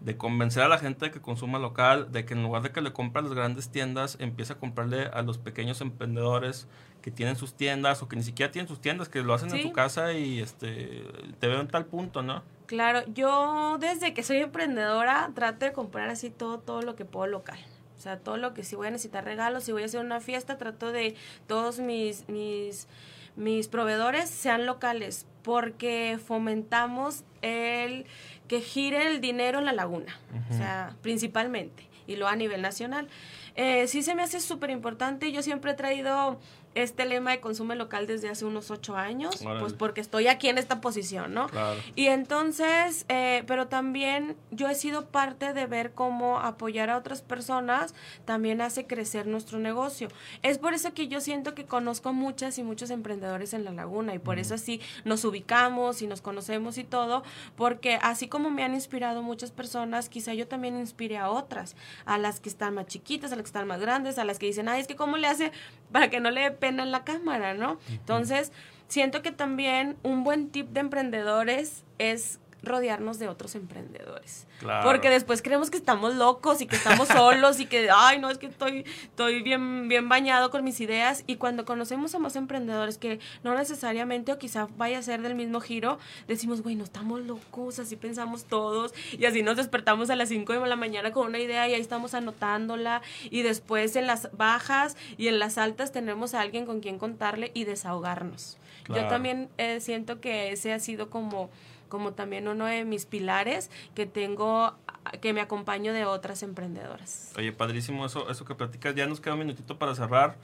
[0.00, 2.80] de convencer a la gente de que consuma local, de que en lugar de que
[2.80, 6.66] le compre a las grandes tiendas, empiece a comprarle a los pequeños emprendedores
[7.00, 9.62] que tienen sus tiendas o que ni siquiera tienen sus tiendas, que lo hacen en
[9.62, 11.04] tu casa y este
[11.38, 12.42] te veo en tal punto, ¿no?
[12.66, 17.26] Claro, yo desde que soy emprendedora trato de comprar así todo, todo lo que puedo
[17.26, 17.58] local.
[18.04, 20.20] O sea, todo lo que si voy a necesitar regalos, si voy a hacer una
[20.20, 21.14] fiesta, trato de
[21.46, 22.86] todos mis, mis,
[23.34, 28.04] mis proveedores sean locales, porque fomentamos el
[28.46, 33.08] que gire el dinero en la laguna, o sea, principalmente, y luego a nivel nacional.
[33.56, 36.38] Eh, sí se me hace súper importante, yo siempre he traído
[36.74, 39.60] este lema de consumo local desde hace unos ocho años, Órale.
[39.60, 41.48] pues porque estoy aquí en esta posición, ¿no?
[41.48, 41.80] Claro.
[41.94, 47.22] Y entonces, eh, pero también yo he sido parte de ver cómo apoyar a otras
[47.22, 47.94] personas
[48.24, 50.08] también hace crecer nuestro negocio.
[50.42, 54.14] Es por eso que yo siento que conozco muchas y muchos emprendedores en la laguna
[54.14, 57.22] y por eso así nos ubicamos y nos conocemos y todo,
[57.56, 62.18] porque así como me han inspirado muchas personas, quizá yo también inspire a otras, a
[62.18, 64.68] las que están más chiquitas, a las que están más grandes, a las que dicen,
[64.68, 65.52] ay, es que cómo le hace
[65.92, 67.78] para que no le pena en la cámara, ¿no?
[67.90, 68.50] Entonces,
[68.88, 74.46] siento que también un buen tip de emprendedores es rodearnos de otros emprendedores.
[74.58, 74.84] Claro.
[74.88, 78.38] Porque después creemos que estamos locos y que estamos solos y que, ay, no, es
[78.38, 81.24] que estoy, estoy bien, bien bañado con mis ideas.
[81.26, 85.34] Y cuando conocemos a más emprendedores que no necesariamente o quizá vaya a ser del
[85.34, 85.98] mismo giro,
[86.28, 88.94] decimos, güey, no estamos locos, así pensamos todos.
[89.18, 91.80] Y así nos despertamos a las 5 de la mañana con una idea y ahí
[91.80, 93.02] estamos anotándola.
[93.30, 97.50] Y después en las bajas y en las altas tenemos a alguien con quien contarle
[97.54, 98.58] y desahogarnos.
[98.84, 99.02] Claro.
[99.02, 101.50] Yo también eh, siento que ese ha sido como
[101.94, 104.74] como también uno de mis pilares que tengo,
[105.20, 107.32] que me acompaño de otras emprendedoras.
[107.38, 108.96] Oye, padrísimo eso, eso que platicas.
[108.96, 110.34] Ya nos queda un minutito para cerrar.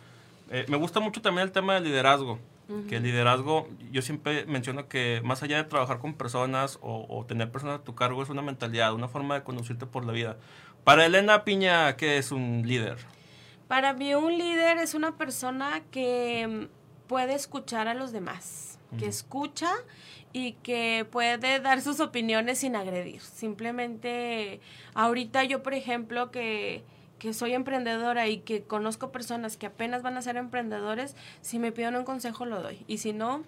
[0.48, 2.38] Eh, me gusta mucho también el tema del liderazgo.
[2.88, 7.26] Que el liderazgo, yo siempre menciono que más allá de trabajar con personas o, o
[7.26, 10.36] tener personas a tu cargo, es una mentalidad, una forma de conducirte por la vida.
[10.84, 12.98] Para Elena Piña, ¿qué es un líder?
[13.66, 16.68] Para mí un líder es una persona que
[17.08, 19.70] puede escuchar a los demás, que escucha
[20.32, 23.20] y que puede dar sus opiniones sin agredir.
[23.20, 24.60] Simplemente,
[24.94, 26.84] ahorita yo, por ejemplo, que,
[27.18, 31.72] que soy emprendedora y que conozco personas que apenas van a ser emprendedores, si me
[31.72, 32.84] piden un consejo lo doy.
[32.86, 33.42] Y si no,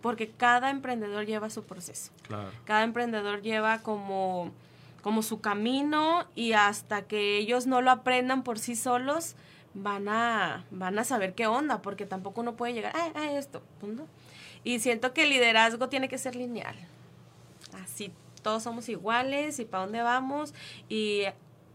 [0.00, 2.12] porque cada emprendedor lleva su proceso.
[2.26, 2.50] Claro.
[2.64, 4.52] Cada emprendedor lleva como,
[5.02, 9.34] como su camino y hasta que ellos no lo aprendan por sí solos,
[9.74, 14.06] van a, van a saber qué onda, porque tampoco uno puede llegar, ah, esto, punto.
[14.64, 16.76] Y siento que el liderazgo tiene que ser lineal.
[17.82, 20.54] Así, todos somos iguales y para dónde vamos
[20.88, 21.24] y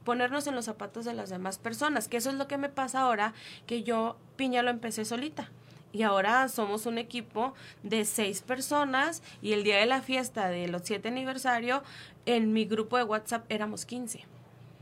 [0.04, 3.02] ponernos en los zapatos de las demás personas, que eso es lo que me pasa
[3.02, 3.34] ahora,
[3.66, 5.52] que yo Piña lo empecé solita.
[5.94, 7.54] Y ahora somos un equipo
[7.84, 11.84] de seis personas y el día de la fiesta de los siete aniversario,
[12.26, 14.26] en mi grupo de WhatsApp éramos 15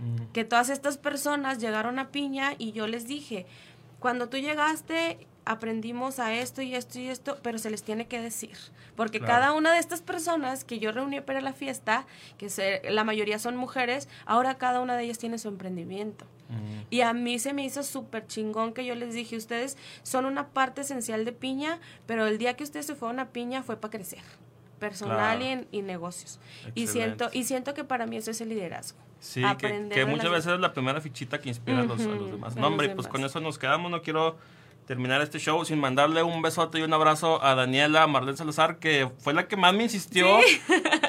[0.01, 3.45] Mm, que todas estas personas llegaron a Piña y yo les dije,
[3.99, 8.21] cuando tú llegaste aprendimos a esto y esto y esto, pero se les tiene que
[8.21, 8.55] decir,
[8.95, 9.33] porque Claro.
[9.33, 12.05] cada una de estas personas que yo reuní para la fiesta,
[12.37, 16.25] que se- la mayoría son mujeres, ahora cada una de ellas tiene su emprendimiento.
[16.49, 16.81] mm.
[16.91, 20.49] Y a mí se me hizo súper chingón que yo les dije, ustedes son una
[20.49, 23.91] parte esencial de Piña, pero el día que ustedes se fueron a Piña fue para
[23.91, 24.19] crecer,
[24.79, 25.43] personal Claro.
[25.43, 26.39] y, en- y negocios.
[26.75, 28.99] Y siento, y siento que para mí eso es el liderazgo.
[29.19, 32.01] Sí, que, aprender que muchas las- veces es la primera fichita que inspira a, los,
[32.01, 32.55] a los demás.
[32.55, 33.91] No, hombre, pues con eso nos quedamos.
[33.91, 34.35] No quiero
[34.91, 39.09] terminar este show sin mandarle un besote y un abrazo a Daniela Marlene Salazar, que
[39.19, 40.27] fue la que más me insistió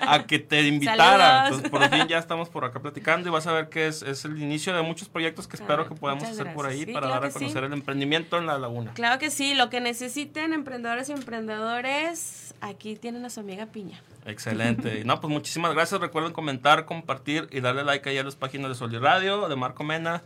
[0.02, 1.46] a que te invitara.
[1.46, 1.64] Saludos.
[1.64, 4.24] Entonces, por fin ya estamos por acá platicando y vas a ver que es, es
[4.24, 6.84] el inicio de muchos proyectos que espero Ay, que podamos hacer por ahí.
[6.84, 7.40] Sí, para claro dar a sí.
[7.40, 8.92] conocer el emprendimiento en la laguna.
[8.94, 14.00] Claro que sí, lo que necesiten emprendedores y emprendedores, aquí tienen a su amiga Piña.
[14.26, 15.02] Excelente.
[15.04, 16.00] No, pues muchísimas gracias.
[16.00, 19.56] Recuerden comentar, compartir y darle like ahí a las páginas de Sol y Radio, de
[19.56, 20.22] Marco Mena,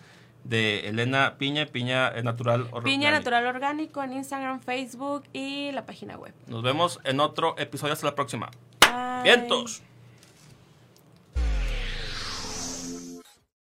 [0.49, 3.11] de Elena Piña, Piña Natural Piña Orgánico.
[3.11, 6.35] Natural Orgánico en Instagram, Facebook y la página web.
[6.47, 7.93] Nos vemos en otro episodio.
[7.93, 8.51] Hasta la próxima.
[8.81, 9.23] Bye.
[9.25, 9.83] ¡Vientos!